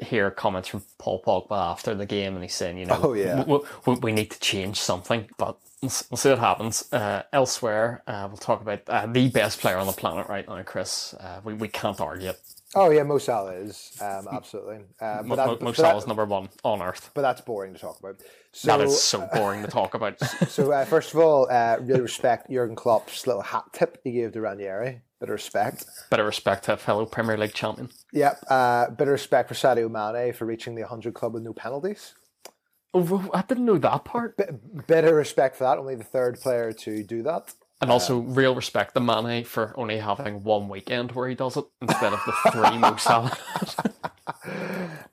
[0.00, 3.44] hear comments from Paul Pogba after the game, and he's saying, you know, Oh, yeah.
[3.44, 5.28] we, we, we need to change something.
[5.38, 6.92] But we'll, we'll see what happens.
[6.92, 10.62] Uh, elsewhere, uh, we'll talk about uh, the best player on the planet right now,
[10.62, 11.14] Chris.
[11.14, 12.40] Uh, we we can't argue it.
[12.76, 14.80] Oh yeah, Mo Salah is um, absolutely.
[15.00, 17.10] Uh, Mo, but, that, Mo, that, number one on earth.
[17.14, 18.16] but that's boring to talk about.
[18.52, 20.20] So, that is so boring to talk about.
[20.48, 24.32] so uh, first of all, uh, really respect Jurgen Klopp's little hat tip he gave
[24.32, 25.00] to Ranieri.
[25.18, 25.86] Bit of respect.
[26.10, 27.88] Bit of respect to a fellow Premier League champion.
[28.12, 28.44] Yep.
[28.50, 32.12] Uh, bit of respect for Sadio Mane for reaching the 100 club with no penalties.
[32.92, 34.36] Oh, I didn't know that part.
[34.36, 35.78] Bit, bit of respect for that.
[35.78, 37.54] Only the third player to do that.
[37.82, 41.66] And also, real respect to Mane for only having one weekend where he does it
[41.82, 43.36] instead of the three Mo Salah.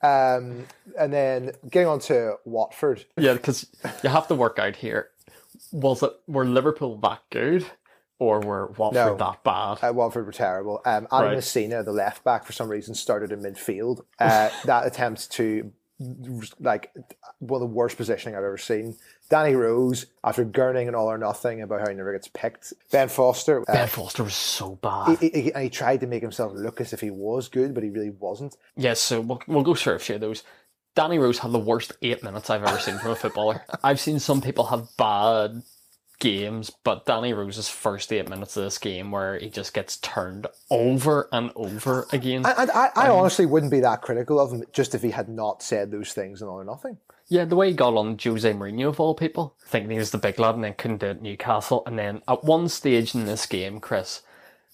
[0.01, 0.66] Um,
[0.99, 3.05] and then getting on to Watford.
[3.18, 3.68] yeah, because
[4.03, 5.09] you have to work out here.
[5.72, 7.66] Was it were Liverpool that good,
[8.20, 9.16] or were Watford No.
[9.18, 9.78] that bad?
[9.82, 10.82] Uh, Watford were terrible.
[10.86, 11.38] Um, Adam Right.
[11.38, 14.01] Masina, the left back, for some reason started in midfield.
[14.20, 15.72] Uh, that attempt to
[16.59, 16.91] like
[17.39, 18.95] one of the worst positioning I've ever seen.
[19.34, 22.72] Danny Rose, after gurning and all or nothing about how he never gets picked.
[22.92, 25.18] Ben Foster, uh, ben Foster was so bad.
[25.18, 27.82] he, he, and he tried to make himself look as if he was good, but
[27.82, 28.56] he really wasn't.
[28.78, 30.44] Yes, so we'll, we'll go through a few of those.
[30.94, 33.64] Danny Rose had the worst eight minutes I've ever seen from a footballer.
[33.84, 35.64] I've seen some people have bad
[36.20, 40.46] games, but Danny Rose's first eight minutes of this game where he just gets turned
[40.70, 42.46] over and over again.
[42.46, 45.64] And I, I honestly wouldn't be that critical of him just if he had not
[45.64, 47.00] said those things and all or nothing.
[47.34, 50.20] Yeah, the way he got on Jose Mourinho of all people, thinking he was the
[50.20, 51.82] big lad and then couldn't do it at Newcastle.
[51.88, 54.22] And then at one stage in this game, Chris,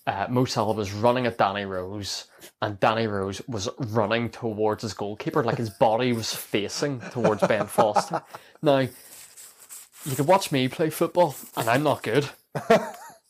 [0.05, 2.26] uh, Mo Salah was running at Danny Rose,
[2.62, 7.66] and Danny Rose was running towards his goalkeeper, like his body was facing towards Ben
[7.68, 8.22] Foster.
[8.62, 12.28] Now, you can watch me play football, and I'm not good.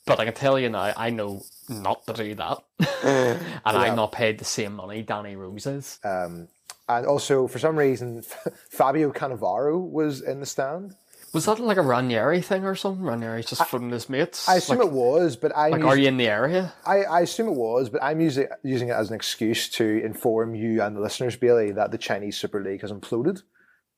[0.09, 2.57] But I can tell you now, I know not to do that.
[3.03, 5.99] and I'm not paid the same money Danny Rose is.
[6.03, 6.47] Um,
[6.89, 8.23] and also, for some reason,
[8.69, 10.95] Fabio Cannavaro was in the stand.
[11.31, 13.05] Was that like a Ranieri thing or something?
[13.05, 14.49] Ranieri's just phoning his mates.
[14.49, 16.73] I assume like, it was, but I'm like, are you in the area?
[16.83, 20.55] I, I assume it was, but I'm using using it as an excuse to inform
[20.55, 23.43] you and the listeners, Bailey, that the Chinese Super League has imploded.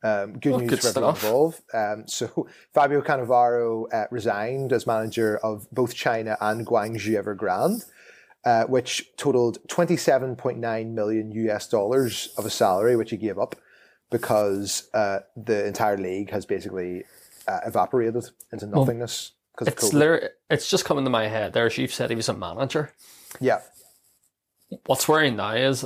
[0.03, 1.61] Um, good news good for everyone involved.
[1.73, 7.85] Um, so Fabio Cannavaro uh, resigned as manager of both China and Guangzhou Evergrande,
[8.45, 13.55] uh, which totaled 27.9 million US dollars of a salary, which he gave up
[14.09, 17.03] because uh, the entire league has basically
[17.47, 19.93] uh, evaporated into nothingness because of It's
[20.49, 21.53] it's just coming to my head.
[21.53, 22.93] There, you've said he was a manager.
[23.39, 23.61] yeah.
[24.85, 25.85] What's worrying now is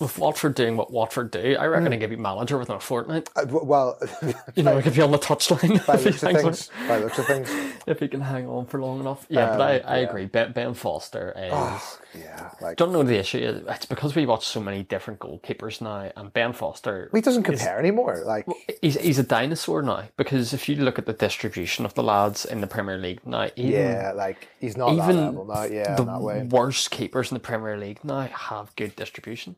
[0.00, 3.28] with Watford doing what Watford do, I reckon he could be manager within a fortnight.
[3.36, 3.98] Uh, well,
[4.54, 7.18] You know, he could be on the touchline by looks of on- things, by looks
[7.18, 7.50] of things,
[7.86, 9.26] if he can hang on for long enough.
[9.28, 10.08] Yeah, but I, Um, I yeah.
[10.08, 10.26] agree.
[10.26, 11.98] Ben, ben Foster is.
[12.22, 13.38] yeah, like don't know the issue.
[13.38, 17.42] is It's because we watch so many different goalkeepers now, and Ben Foster he doesn't
[17.44, 18.22] compare anymore.
[18.24, 18.46] Like,
[18.82, 22.44] He's he's a dinosaur now because if you look at the distribution of the lads
[22.44, 25.64] in the Premier League now, even yeah, like he's not that even level now.
[25.64, 26.42] Yeah, the that way.
[26.44, 29.56] worst keepers in the Premier League now have good distribution.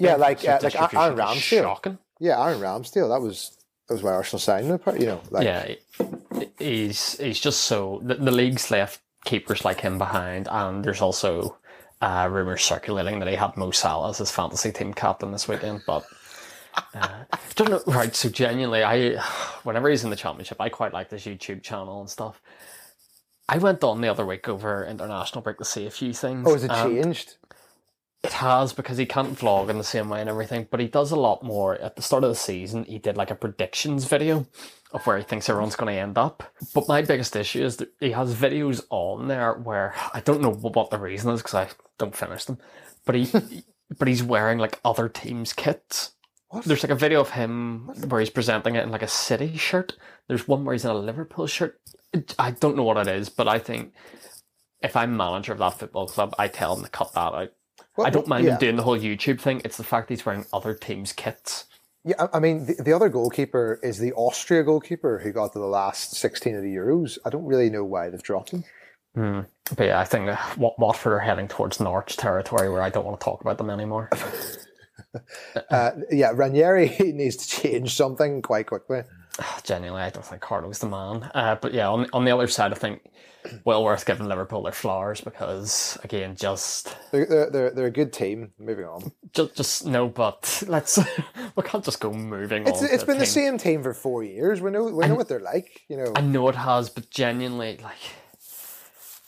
[0.00, 1.62] Yeah, like uh, like Aaron Ramsdale.
[1.62, 1.98] shocking.
[2.18, 3.08] Yeah, Aaron Ramsdale.
[3.08, 3.56] That was
[3.88, 4.80] that was why Arsenal signed him.
[4.98, 5.74] You know, like Yeah,
[6.58, 11.56] he's he's just so the, the league's left keepers like him behind, and there's also
[12.00, 15.82] uh, rumors circulating that he had Mo Salah as his fantasy team captain this weekend,
[15.86, 16.04] but.
[16.94, 17.24] Uh,
[17.56, 17.82] don't know.
[17.92, 19.20] Right, so genuinely, I
[19.64, 22.40] whenever he's in the championship, I quite like this YouTube channel and stuff.
[23.48, 26.46] I went on the other week over international break to see a few things.
[26.48, 27.34] Oh, is it changed?
[28.22, 31.10] It has because he can't vlog in the same way and everything, but he does
[31.10, 31.76] a lot more.
[31.76, 34.46] At the start of the season, he did like a predictions video
[34.92, 36.42] of where he thinks everyone's going to end up.
[36.74, 40.52] But my biggest issue is that he has videos on there where I don't know
[40.52, 41.68] what the reason is because I
[41.98, 42.58] don't finish them,
[43.06, 43.64] but he
[43.98, 46.12] but he's wearing like other teams' kits.
[46.48, 46.64] What?
[46.64, 49.96] There's like a video of him where he's presenting it in like a City shirt.
[50.28, 51.80] There's one where he's in a Liverpool shirt.
[52.38, 53.92] I don't know what it is, but I think
[54.82, 57.52] if I'm manager of that football club, I tell him to cut that out.
[58.00, 58.52] Well, I don't mind yeah.
[58.52, 59.62] him doing the whole YouTube thing.
[59.64, 61.66] It's the fact he's wearing other teams' kits.
[62.04, 65.66] Yeah, I- mean, the, the other goalkeeper is the Austria goalkeeper who got to the
[65.66, 67.18] last 16 of the Euros.
[67.24, 68.64] I don't really know why they've dropped him.
[69.76, 73.20] But yeah, I think uh, Watford are heading towards Norwich territory where I don't want
[73.20, 74.10] to talk about them anymore.
[75.70, 79.02] Uh, yeah, Ranieri needs to change something quite quickly.
[79.64, 81.30] genuinely, I don't think Carlo's the man.
[81.34, 83.02] Uh, but yeah, on on the other side, I think
[83.64, 88.12] well worth giving Liverpool their flowers because again, just They're, they're, they're, they're a good
[88.12, 88.52] team.
[88.58, 89.12] Moving on.
[89.32, 90.08] just, just no.
[90.08, 90.98] But let's
[91.56, 92.88] we can't just go moving It's, on.
[92.90, 93.32] it's been the team.
[93.32, 94.60] same team for four years.
[94.60, 95.82] We know we know what they're like.
[95.88, 96.12] You know.
[96.14, 97.96] I know it has, but genuinely, like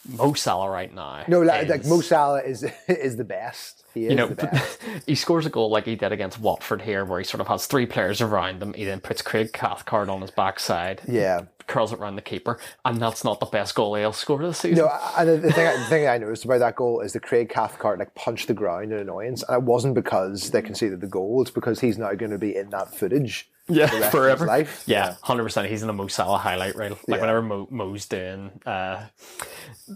[0.09, 1.25] Mo Salah right now.
[1.29, 3.82] No, like, like Mo Salah is is the best.
[3.95, 4.79] He you know, the but best.
[5.07, 7.67] he scores a goal like he did against Watford here, where he sort of has
[7.67, 8.73] three players around him.
[8.75, 11.43] He then puts Craig Cathcart on his backside, Yeah.
[11.67, 14.85] curls it around the keeper, and that's not the best goal he'll score this season.
[14.85, 17.21] No, and the, the thing I, the thing I noticed about that goal is the
[17.21, 21.07] Craig Cathcart like punched the ground in annoyance, and it wasn't because they conceded the
[21.07, 21.43] goal.
[21.43, 23.49] It's because he's now going to be in that footage.
[23.69, 24.47] Yeah, the rest of his forever.
[24.47, 24.85] life.
[24.87, 25.69] Yeah, hundred percent.
[25.69, 26.91] He's in the Mo Salah highlight reel.
[26.91, 27.21] Like Yeah.
[27.21, 29.07] whenever Mo, Mo's doing uh,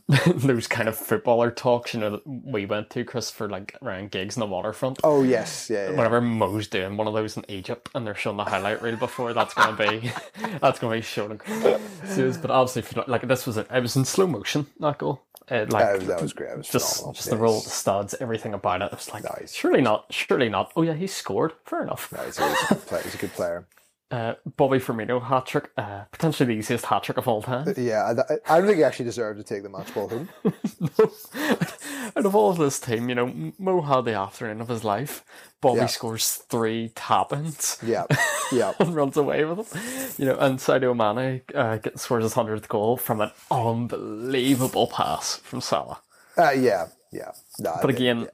[0.26, 4.10] those kind of footballer talks, you know, that we went to Chris for like around
[4.10, 4.98] gigs in the waterfront.
[5.04, 5.96] Oh yes, yeah, yeah.
[5.96, 9.32] Whenever Mo's doing one of those in Egypt and they're showing the highlight reel before,
[9.32, 10.10] that's gonna be
[10.60, 11.40] that's gonna be shown.
[12.04, 13.66] Serious, but obviously, like this was it.
[13.72, 14.66] It was in slow motion.
[14.80, 16.56] That goal, it, like That was, that was great.
[16.56, 17.12] Was just phenomenal.
[17.14, 17.58] just the Yes.
[17.58, 18.86] of the studs, everything about it.
[18.86, 19.52] It was like Nice.
[19.52, 20.72] surely not, surely not.
[20.76, 21.52] Oh yeah, he scored.
[21.64, 22.10] Fair enough.
[22.12, 23.66] No, he's, a, he's, a he's a good player.
[24.08, 27.74] Uh, Bobby Firmino hat trick, uh, potentially the easiest hat trick of all time.
[27.76, 30.28] Yeah, I, I don't think he actually deserved to take the match ball home.
[32.16, 35.24] Out of all of this team, you know, Mo had the afternoon of his life.
[35.60, 35.86] Bobby Yeah.
[35.86, 37.78] scores three tap-ins.
[37.84, 38.04] Yeah,
[38.52, 38.74] yeah.
[38.78, 39.82] and runs away with them.
[40.18, 45.36] You know, and Sadio Mane uh, gets, scores his hundredth goal from an unbelievable pass
[45.38, 46.00] from Salah.
[46.38, 47.32] Uh, yeah, yeah.
[47.58, 48.28] No, But again,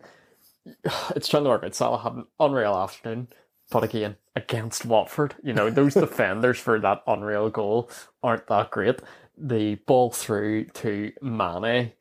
[1.17, 1.75] it's trying to work out.
[1.75, 3.29] Salah had an unreal afternoon,
[3.73, 7.91] but again, against Watford, you know, those defenders for that unreal goal
[8.23, 9.01] aren't that great.
[9.37, 11.93] The ball through to Mane,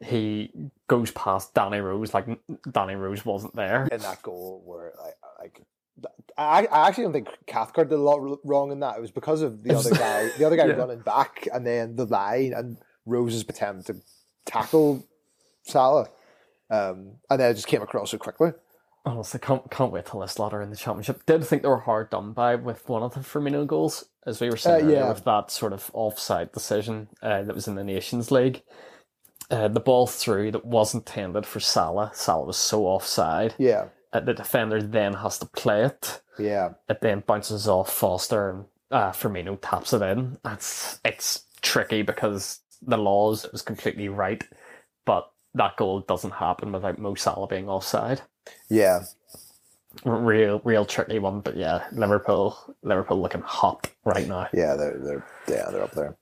[0.00, 0.50] he
[0.88, 2.26] goes past Danny Rose like
[2.70, 3.86] Danny Rose wasn't there.
[3.92, 5.62] in that goal where like, like
[6.36, 8.96] I, I actually don't think Cathcart did a lot wrong in that.
[8.96, 10.74] It was because of the other guy, the other guy Yeah.
[10.74, 13.96] running back, and then the line and Rose's attempt to
[14.46, 15.04] tackle
[15.64, 16.08] Salah,
[16.70, 18.52] um, and then it just came across so quickly.
[19.08, 21.24] Honestly, can't can't wait till this ladder in the championship.
[21.26, 24.50] Did think they were hard done by with one of the Firmino goals, as we
[24.50, 25.08] were saying Uh, earlier, yeah.
[25.08, 28.62] with that sort of offside decision uh, that was in the Nations League.
[29.50, 32.10] Uh, the ball through that wasn't tended for Salah.
[32.14, 33.54] Salah was so offside.
[33.58, 36.20] Yeah, Uh, the defender then has to play it.
[36.38, 40.36] yeah, It then bounces off Foster and uh, Firmino taps it in.
[40.44, 44.44] That's it's tricky because the laws it was completely right,
[45.06, 48.20] but that goal doesn't happen without Mo Salah being offside
[48.68, 49.04] yeah.
[50.04, 55.26] real real tricky one but yeah liverpool liverpool looking hot right now Yeah, they're they're
[55.48, 56.16] yeah they're up there.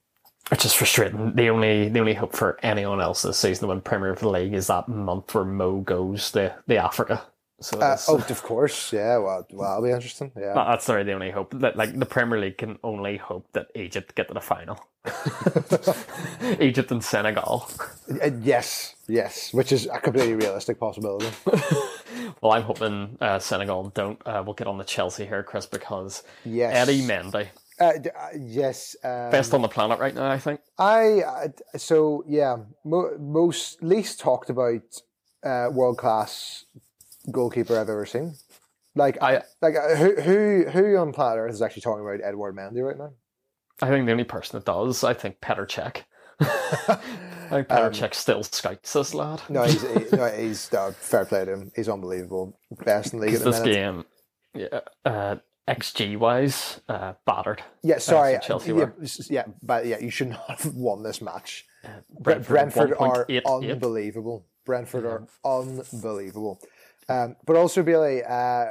[0.50, 3.80] which is frustrating the only the only hope for anyone else this season to win
[3.82, 7.22] premier league is that month where mo goes to the africa
[7.60, 9.16] so Uh, oh, of course, yeah.
[9.18, 10.30] Well, well, that'll be interesting.
[10.36, 13.46] Yeah, that- that's sorry, the only hope that like the Premier League can only hope
[13.52, 14.78] that Egypt get to the final.
[16.60, 17.68] Egypt and Senegal.
[18.22, 21.28] Uh, yes, yes, which is a completely realistic possibility.
[22.42, 24.18] Well, I'm hoping uh, Senegal don't.
[24.26, 27.48] Uh, we'll get on the Chelsea here, Chris, because Yes, Eddie Mendy,
[27.78, 30.60] Uh, d- uh, yes, um, best on the planet right now, I think.
[30.78, 34.82] I I- so yeah, mo- most least talked about
[35.44, 36.64] uh, world class
[37.30, 38.34] goalkeeper I've ever seen.
[38.94, 42.56] Like I- like uh, who who who on planet Earth is actually talking about Edouard
[42.56, 43.12] Mendy right now?
[43.82, 46.02] I think the only person that does, I think Petr Cech.
[46.40, 49.40] I think Petr Cech still scouts this lad.
[49.48, 51.72] Um, No, he's he, no, he's uh, fair play to him.
[51.76, 53.74] He's unbelievable, best in the league at the this minute.
[53.74, 54.04] game,
[54.54, 55.36] yeah, uh,
[55.68, 57.62] XG wise, uh, battered.
[57.82, 58.94] Yeah, sorry, Chelsea yeah, were.
[59.28, 61.66] yeah, but yeah, you should not have won this match.
[62.18, 63.42] Brentford, Brentford, are 1.88.
[63.72, 64.46] unbelievable.
[64.64, 66.60] Brentford are unbelievable.
[67.08, 68.66] Um, but also, Billy, uh,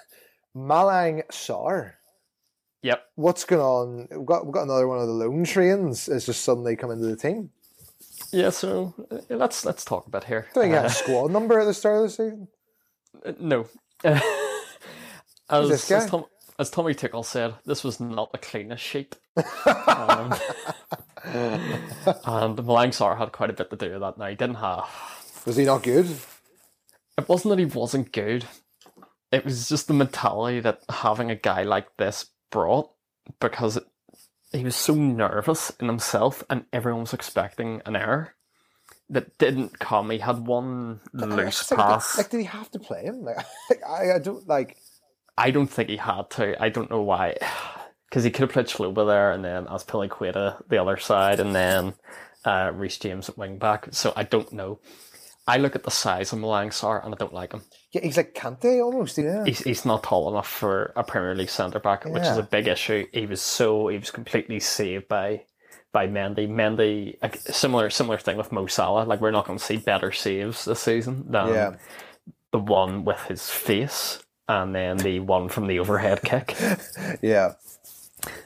[0.56, 1.92] Malang Sarr.
[2.82, 3.02] Yep.
[3.16, 4.08] What's going on?
[4.10, 7.06] We've got, we've got another one of the loan trains has just suddenly come into
[7.06, 7.50] the team.
[8.32, 10.46] Yeah, so uh, let's let's talk a bit here.
[10.54, 12.48] Do think he had Uh, a squad number at the start of the season.
[13.24, 13.66] Uh, no.
[14.04, 16.24] as, as, Tom,
[16.58, 19.16] as Tommy Tickle said, this was not the cleanest sheet.
[19.36, 20.32] um,
[21.24, 24.18] and Malang Sarr had quite a bit to do with that.
[24.18, 24.84] Now, he didn't have.
[25.46, 26.06] Was he not good?
[27.18, 28.46] It wasn't that he wasn't good,
[29.30, 32.90] it was just the mentality that having a guy like this brought
[33.40, 33.84] because it,
[34.52, 38.34] he was so nervous in himself and everyone was expecting an error
[39.10, 40.10] that didn't come.
[40.10, 42.16] He had one loose It's like, pass.
[42.18, 43.24] Like, did he have to play him?
[43.70, 44.76] Like, I, I don't like.
[45.36, 46.60] I don't think he had to.
[46.62, 47.36] I don't know why.
[48.08, 51.54] Because he could have played Chalobah there and then as Queta the other side and
[51.54, 51.92] then
[52.42, 53.88] uh, Reece James at wing back.
[53.90, 54.80] So I don't know.
[55.48, 57.62] I look at the size of Malang Sarr and I don't like him.
[57.92, 59.16] Yeah, he's like Kante almost.
[59.18, 59.44] Yeah.
[59.44, 62.68] He's, he's not tall enough for a Premier League centre back, which is a big
[62.68, 63.06] issue.
[63.12, 65.42] He was so he was completely saved by
[65.92, 66.46] by Mendy.
[66.48, 69.04] Mendy, a similar similar thing with Mo Salah.
[69.04, 71.76] Like we're not going to see better saves this season than Yeah.
[72.52, 76.56] the one with his face and then the one from the overhead kick.
[77.22, 77.54] Yeah.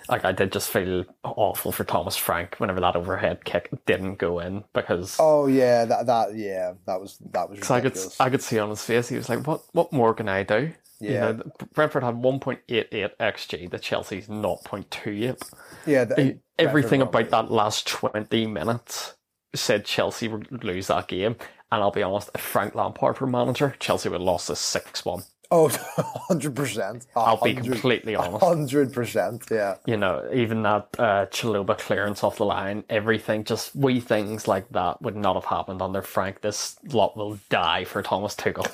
[0.08, 4.38] Like I did just feel awful for Thomas Frank whenever that overhead kick didn't go
[4.40, 5.16] in because.
[5.18, 7.98] Oh yeah, that that yeah, that was that was I could.
[8.20, 10.72] I could see on his face he was like, "What what more can I do?"
[11.06, 11.20] You Yeah.
[11.32, 11.42] know,
[11.74, 13.70] Brentford had one point eight eight xg.
[13.70, 15.42] The Chelsea's zero point two eight.
[15.86, 19.16] yeah, the, Everything Brentford about that last twenty minutes
[19.54, 21.36] said Chelsea would lose that game.
[21.72, 25.04] And I'll be honest, if Frank Lampard were manager, Chelsea would have lost this six
[25.04, 25.24] one.
[25.52, 25.68] Oh,
[26.30, 27.06] 100%.
[27.14, 28.42] I'll be completely honest.
[28.42, 29.76] 100%, yeah.
[29.84, 34.66] You know, even that uh, Chalobah clearance off the line, everything, just wee things like
[34.70, 36.40] that would not have happened under Frank.
[36.40, 38.66] This lot will die for Thomas Tuchel.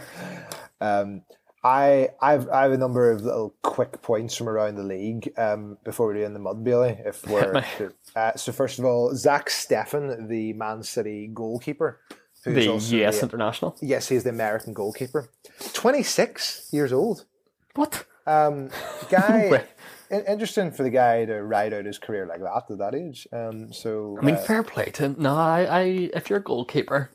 [0.80, 1.22] Um,
[1.64, 5.78] I I've I have a number of little quick points from around the league um,
[5.84, 6.98] before we do in the mud Bailey.
[7.04, 7.64] If we're
[8.14, 12.00] uh, so, first of all, Zach Steffen, the Man City goalkeeper,
[12.54, 13.76] the US the- International.
[13.80, 15.30] yes, he's the American goalkeeper,
[15.72, 17.24] twenty six years old.
[17.74, 18.04] What?
[18.26, 18.70] Um,
[19.10, 19.64] guy,
[20.10, 23.28] interesting for the guy to ride out his career like that at that age.
[23.32, 25.16] Um, so I mean, uh, fair play to him.
[25.18, 25.80] No, I, I,
[26.14, 27.10] if you're a goalkeeper,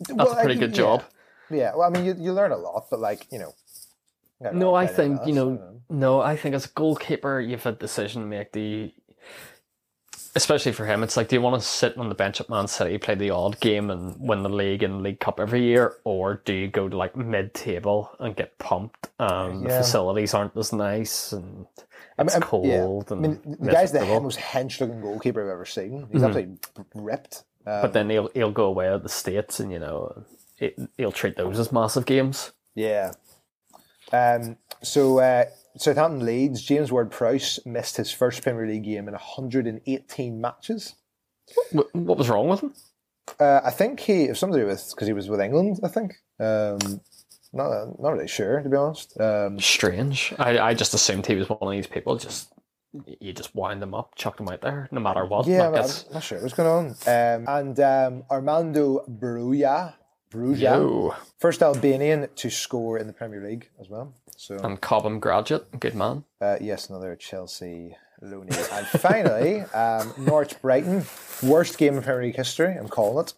[0.00, 0.76] that's well, a pretty I- good yeah.
[0.76, 1.04] job.
[1.50, 3.54] Yeah, well, I mean, you, you learn a lot, but like you know.
[4.40, 5.50] know, No, I think you know.
[5.50, 5.70] know.
[5.90, 8.52] No, I think as a goalkeeper, you've a decision to make.
[8.52, 8.92] The
[10.36, 12.66] especially for him, it's like, do you want to sit on the bench at Man
[12.66, 16.42] City, play the odd game, and win the league and League Cup every year, or
[16.44, 19.10] do you go to like mid-table and get pumped?
[19.18, 21.66] Um, The facilities aren't as nice, and
[22.18, 22.66] I mean, it's cold.
[22.66, 23.14] yeah.
[23.14, 26.06] And I mean, the guy's the most hench-looking goalkeeper I've ever seen.
[26.12, 26.58] He's absolutely
[26.94, 27.44] ripped.
[27.66, 30.24] Um, But then he'll he'll go away at the states, and you know,
[30.58, 32.52] it, he'll treat those as massive games.
[32.74, 33.12] yeah.
[34.12, 35.46] Um, so uh,
[35.76, 40.94] Southampton Leeds, James Ward-Prowse missed his first Premier League game in 118 matches.
[41.72, 42.74] What, what was wrong with him?
[43.40, 45.40] Uh, I think he, if somebody was something to do with because he was with
[45.40, 45.80] England.
[45.82, 46.14] I think.
[46.38, 47.00] Um,
[47.52, 49.18] not not really sure to be honest.
[49.20, 50.34] Um, Strange.
[50.38, 52.16] I, I just assumed he was one of these people.
[52.16, 52.52] Just
[53.20, 55.46] you just wind them up, chuck them out there, no matter what.
[55.46, 56.86] yeah, Like, I'm not sure what's going on.
[57.06, 59.94] Um, and um, Armando Broja,
[61.38, 64.14] First Albanian to score in the Premier League as well.
[64.36, 66.24] So And Cobham graduate, good man.
[66.40, 68.56] Uh, yes, another Chelsea looney.
[68.72, 71.04] And finally, um, Norwich Brighton,
[71.42, 72.74] worst game in Premier League history.
[72.74, 73.34] I'm calling it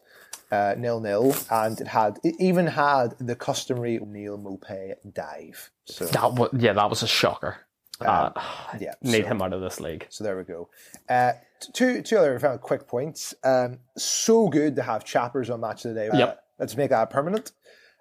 [0.50, 5.70] uh, nil nil, and it had it even had the customary Neal Maupay dive.
[5.84, 7.58] So That was, yeah, that was a shocker.
[8.00, 8.30] Uh,
[8.78, 10.06] yeah, need so, him out of this league.
[10.10, 10.68] so there we go.
[11.08, 11.32] Uh,
[11.72, 13.34] two two other quick points.
[13.42, 16.08] Um, so good to have chappers on match of the day.
[16.08, 17.52] Uh, Let's make that permanent.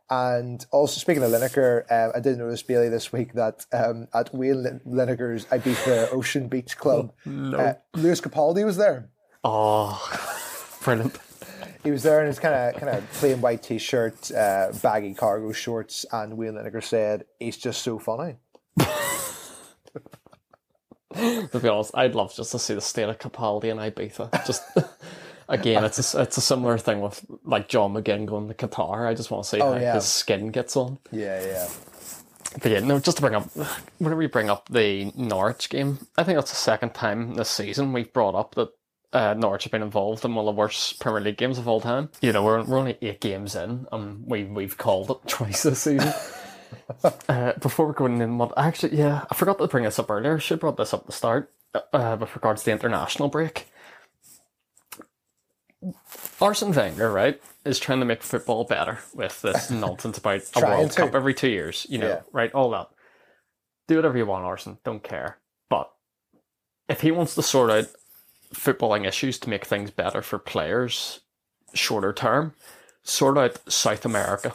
[0.10, 4.34] And also, speaking of Lineker, um, I did notice, Bailey, this week that um, at
[4.36, 7.58] Wayne Lin- Lineker's Ibiza Ocean Beach Club, No.
[7.58, 9.10] uh, Lewis Capaldi was there.
[9.44, 10.00] oh,
[10.84, 11.18] brilliant.
[11.84, 15.52] He was there in his kind of kind of plain white t-shirt, uh, baggy cargo
[15.52, 18.36] shorts, and Wayne Lineker said, "He's just so funny."
[21.16, 24.46] To be honest, I'd love just to see the state of Capaldi and Ibiza.
[24.46, 24.64] Just
[25.50, 29.08] again, it's a, it's a similar thing with like John McGinn going to Qatar.
[29.08, 29.94] I just want to see how Oh, yeah.
[29.96, 30.98] his skin gets on.
[31.12, 31.68] Yeah, yeah.
[32.62, 33.50] But yeah, no, just to bring up,
[33.98, 37.92] whenever we bring up the Norwich game, I think that's the second time this season
[37.92, 38.70] we've brought up that
[39.12, 41.82] uh, Norwich have been involved in one of the worst Premier League games of all
[41.82, 42.10] time.
[42.22, 45.82] You know, we're, we're only eight games in, and we, we've called it twice this
[45.82, 46.14] season.
[47.30, 50.40] uh, before we're going in, what actually, yeah, I forgot to bring this up earlier.
[50.40, 51.52] Should have brought this up at the start
[51.94, 53.68] uh, with regards to the international break.
[56.42, 60.92] Arsene Wenger, right, is trying to make football better with this nonsense about a World
[60.92, 60.98] to.
[61.02, 61.86] Cup every two years.
[61.90, 62.22] You know, Yeah.
[62.32, 62.52] right?
[62.54, 62.90] All that.
[63.88, 64.78] Do whatever you want, Arsene.
[64.84, 65.38] Don't care.
[65.70, 65.92] But
[66.90, 67.86] if he wants to sort out
[68.54, 71.22] footballing issues to make things better for players
[71.74, 72.54] shorter term,
[73.04, 74.54] sort out South America.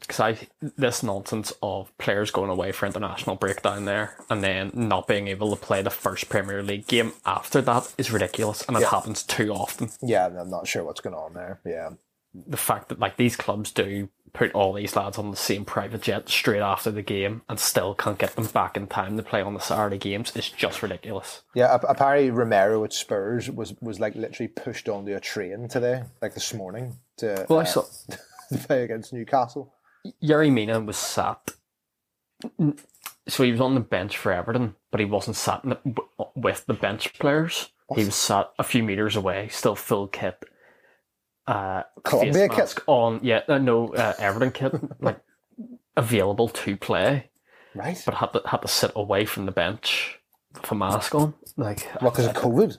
[0.00, 4.70] Because I this nonsense of players going away for international break down there and then
[4.74, 8.76] not being able to play the first Premier League game after that is ridiculous, and
[8.76, 8.90] it Yeah.
[8.90, 9.90] happens too often.
[10.02, 11.60] Yeah, I'm not sure what's going on there.
[11.64, 11.90] Yeah,
[12.34, 16.02] The fact that like these clubs do put all these lads on the same private
[16.02, 19.40] jet straight after the game and still can't get them back in time to play
[19.40, 21.42] on the Saturday games is just ridiculous.
[21.54, 21.78] yeah.
[21.88, 26.52] Apparently, Romero at Spurs was was like literally pushed onto a train today, like this
[26.52, 27.82] morning, to, Well, I uh, saw
[28.50, 29.72] to play against Newcastle.
[30.22, 31.50] Yerry Mina was sat.
[33.28, 35.78] So he was on the bench for Everton, but he wasn't sat in the,
[36.34, 37.70] with the bench players.
[37.94, 40.42] He was sat a few meters away, still full kit,
[41.46, 42.84] uh, Colombia face mask kit?
[42.86, 43.20] on.
[43.22, 45.20] Yeah, uh, no, uh, Everton kit, like
[45.96, 47.30] available to play,
[47.74, 48.00] Right.
[48.04, 50.18] but had to had to sit away from the bench
[50.54, 51.34] with a mask on.
[51.56, 52.78] Like, What, because of COVID?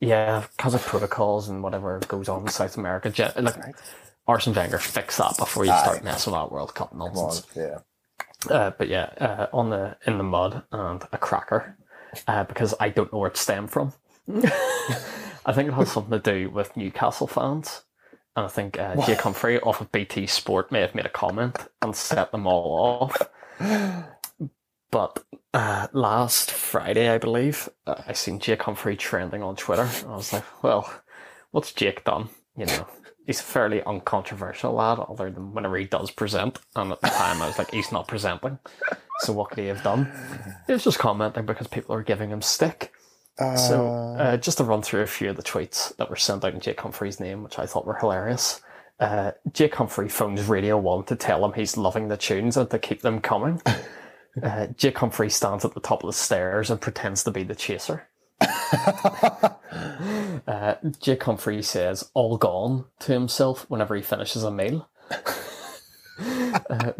[0.00, 3.12] yeah, because of protocols and whatever goes on in South America.
[3.36, 3.74] Like, Right.
[4.28, 5.82] Arsene Wenger fix that before you Aye.
[5.82, 7.46] start messing with that World Cup nonsense.
[7.56, 7.78] yeah.
[8.48, 11.76] Uh, but yeah, uh, on the in the mud and a cracker,
[12.28, 13.92] uh, because I don't know where it stemmed from.
[15.46, 17.82] I think it has something to do with Newcastle fans,
[18.36, 21.56] and I think uh, Jake Humphrey off of BT Sport may have made a comment
[21.82, 23.28] and set them all off.
[24.90, 25.22] But
[25.52, 29.86] uh, last Friday, I believe, uh, I seen Jake Humphrey trending on Twitter.
[30.06, 30.90] I was like, well,
[31.50, 32.30] what's Jake done?
[32.56, 32.88] You know,
[33.28, 36.58] he's a fairly uncontroversial lad, other than whenever he does present.
[36.74, 38.58] And at the time, I was like, he's not presenting.
[39.20, 40.10] So what could he have done?
[40.66, 42.90] He was just commenting because people are giving him stick.
[43.56, 46.54] So uh, just to run through a few of the tweets that were sent out
[46.54, 48.62] in Jake Humphrey's name, which I thought were hilarious.
[48.98, 52.78] Uh, Jake Humphrey phones Radio 1 to tell him he's loving the tunes and to
[52.78, 53.62] keep them coming.
[54.40, 57.56] Uh, Jake Humphrey stands at the top of the stairs and pretends to be the
[57.56, 58.06] chaser.
[60.46, 64.88] uh, Jake Humphrey says, all gone to himself whenever he finishes a meal.
[66.20, 66.92] uh,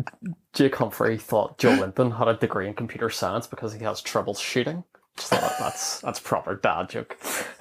[0.52, 4.84] Jake Humphrey thought Joelinton had a degree in computer science because he has trouble shooting.
[5.16, 7.18] Just thought that's that's proper dad joke.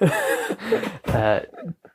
[1.06, 1.40] uh,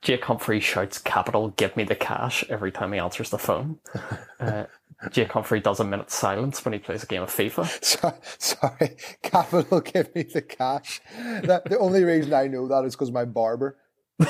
[0.04, 3.80] Jake Humphrey shouts "Capital, give me the cash" every time he answers the phone.
[4.40, 4.66] Uh,
[5.10, 7.66] Jake Humphrey does a minute silence when he plays a game of FIFA.
[7.82, 11.00] Sorry, sorry, Capital, give me the cash.
[11.44, 13.78] That, the only reason I know that is because my barber.
[14.20, 14.28] yeah,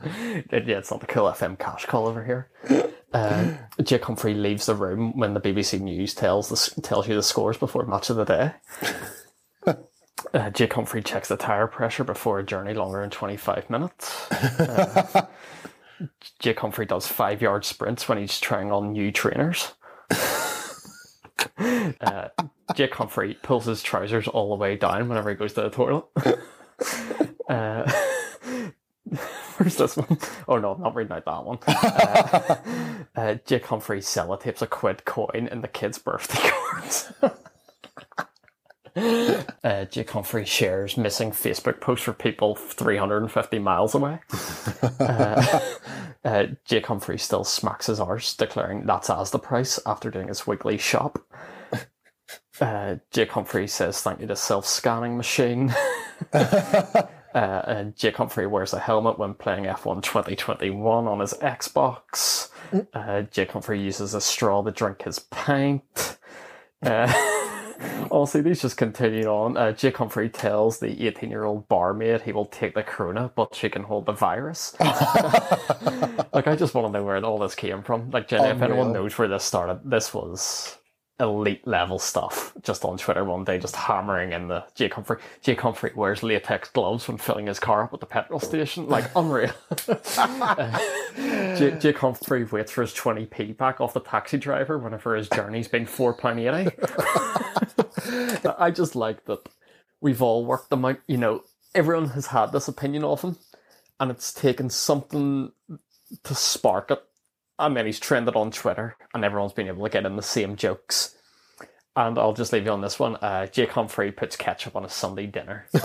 [0.00, 2.50] it's not the cool FM cash call over here.
[3.12, 7.22] Uh, Jake Humphrey leaves the room when the BBC News tells the, tells you the
[7.22, 8.52] scores before match of the day.
[10.34, 14.28] Uh, Jake Humphrey checks the tire pressure before a journey longer than 25 minutes.
[14.60, 15.22] Uh,
[16.38, 19.72] Jake Humphrey does five yard sprints when he's trying on new trainers.
[22.00, 22.28] Uh,
[22.74, 26.04] Jake Humphrey pulls his trousers all the way down whenever he goes to the toilet.
[27.48, 27.90] Uh,
[29.56, 30.18] where's this one?
[30.46, 31.58] Oh no, I'm not reading out that one.
[31.66, 32.56] Uh,
[33.16, 37.12] uh, Jake Humphrey sellotapes a quid coin in the kid's birthday cards.
[39.64, 44.20] Uh, Jake Humphrey shares missing Facebook posts for people 350 miles away.
[45.00, 45.60] Uh,
[46.24, 50.46] uh, Jake Humphrey still smacks his arse, declaring that's as the price after doing his
[50.46, 51.18] weekly shop.
[52.60, 55.72] Uh, Jake Humphrey says thank you to self scanning machine.
[56.32, 57.02] uh,
[57.34, 62.48] and Jake Humphrey wears a helmet when playing F1 2021 on his Xbox.
[62.92, 66.18] Uh, Jake Humphrey uses a straw to drink his pint.
[68.10, 69.56] Honestly, these just continue on.
[69.56, 73.54] Uh, Jake Humphrey tells the 18 year old barmaid he will take the corona, but
[73.54, 74.74] she can hold the virus.
[74.80, 78.10] like, I just want to know where all this came from.
[78.10, 80.78] Like, Jenny, if anyone knows where this started, this was
[81.20, 85.18] elite level stuff just on Twitter one day, just hammering in the Jake Humphrey.
[85.42, 88.88] Jake Humphrey wears latex gloves when filling his car up at the petrol station.
[88.88, 89.50] Like, unreal.
[89.88, 90.78] Uh,
[91.56, 95.68] Jake, Jake Humphrey waits for his 20p back off the taxi driver whenever his journey's
[95.68, 98.54] been £4.80.
[98.58, 99.48] I just like that
[100.00, 100.98] we've all worked them out.
[101.06, 101.42] You know,
[101.74, 103.36] everyone has had this opinion of him,
[104.00, 105.52] and it's taken something
[106.22, 107.02] to spark it.
[107.58, 110.56] And then he's trended on Twitter, and everyone's been able to get in the same
[110.56, 111.16] jokes.
[111.96, 113.16] And I'll just leave you on this one.
[113.16, 115.82] Uh, Jake Humphrey puts ketchup on his Sunday dinner, which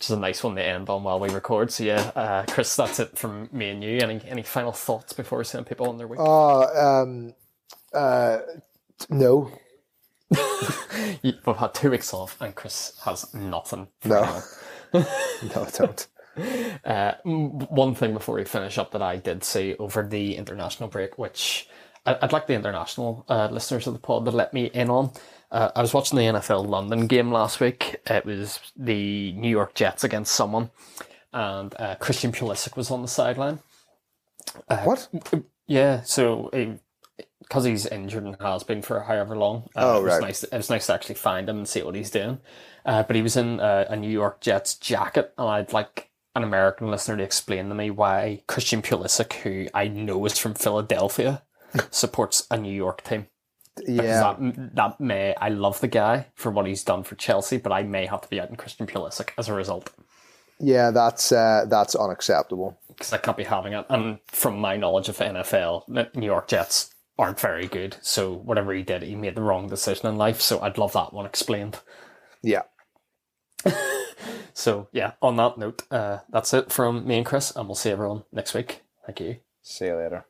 [0.00, 1.70] is a nice one to end on while we record.
[1.72, 3.98] So yeah, uh, Chris, that's it from me and you.
[3.98, 6.20] Any any final thoughts before we send people on their week?
[6.20, 7.32] Oh, um,
[7.94, 8.40] uh,
[9.08, 9.50] no,
[11.22, 13.88] We've had two weeks off, and Chris has nothing.
[14.04, 14.42] No.
[14.94, 15.04] no,
[15.56, 16.06] I don't.
[16.84, 21.18] Uh, one thing before we finish up that I did see over the international break,
[21.18, 21.68] which
[22.06, 25.12] I'd like the international uh, listeners of the pod to let me in on.
[25.50, 27.96] Uh, I was watching the NFL London game last week.
[28.06, 30.70] It was the New York Jets against someone,
[31.32, 33.58] and uh, Christian Pulisic was on the sideline.
[34.84, 35.08] What?
[35.66, 36.50] Yeah, so
[37.40, 40.22] because he's injured and has been for however long, uh, Oh, it was right.
[40.22, 40.44] nice.
[40.44, 42.38] It was nice to actually find him and see what he's doing.
[42.84, 46.44] Uh, but he was in uh, a New York Jets jacket, and I'd like an
[46.44, 51.42] American listener to explain to me why Christian Pulisic, who I know is from Philadelphia,
[51.90, 53.26] supports a New York team.
[53.86, 57.72] Yeah, that, that may I love the guy for what he's done for Chelsea, but
[57.72, 59.90] I may have to be out in Christian Pulisic as a result.
[60.58, 62.78] yeah, that's uh, that's unacceptable.
[62.88, 63.86] because I can't be having it.
[63.88, 67.96] And from my knowledge of NFL, the New York Jets aren't very good.
[68.02, 70.40] So whatever he did, he made the wrong decision in life.
[70.40, 71.78] So I'd love that one explained.
[72.42, 72.62] Yeah,
[74.54, 77.90] So yeah, on that note, uh, that's it from me and Chris, and we'll see
[77.90, 78.82] everyone next week.
[79.06, 79.36] Thank you.
[79.62, 80.24] See you later.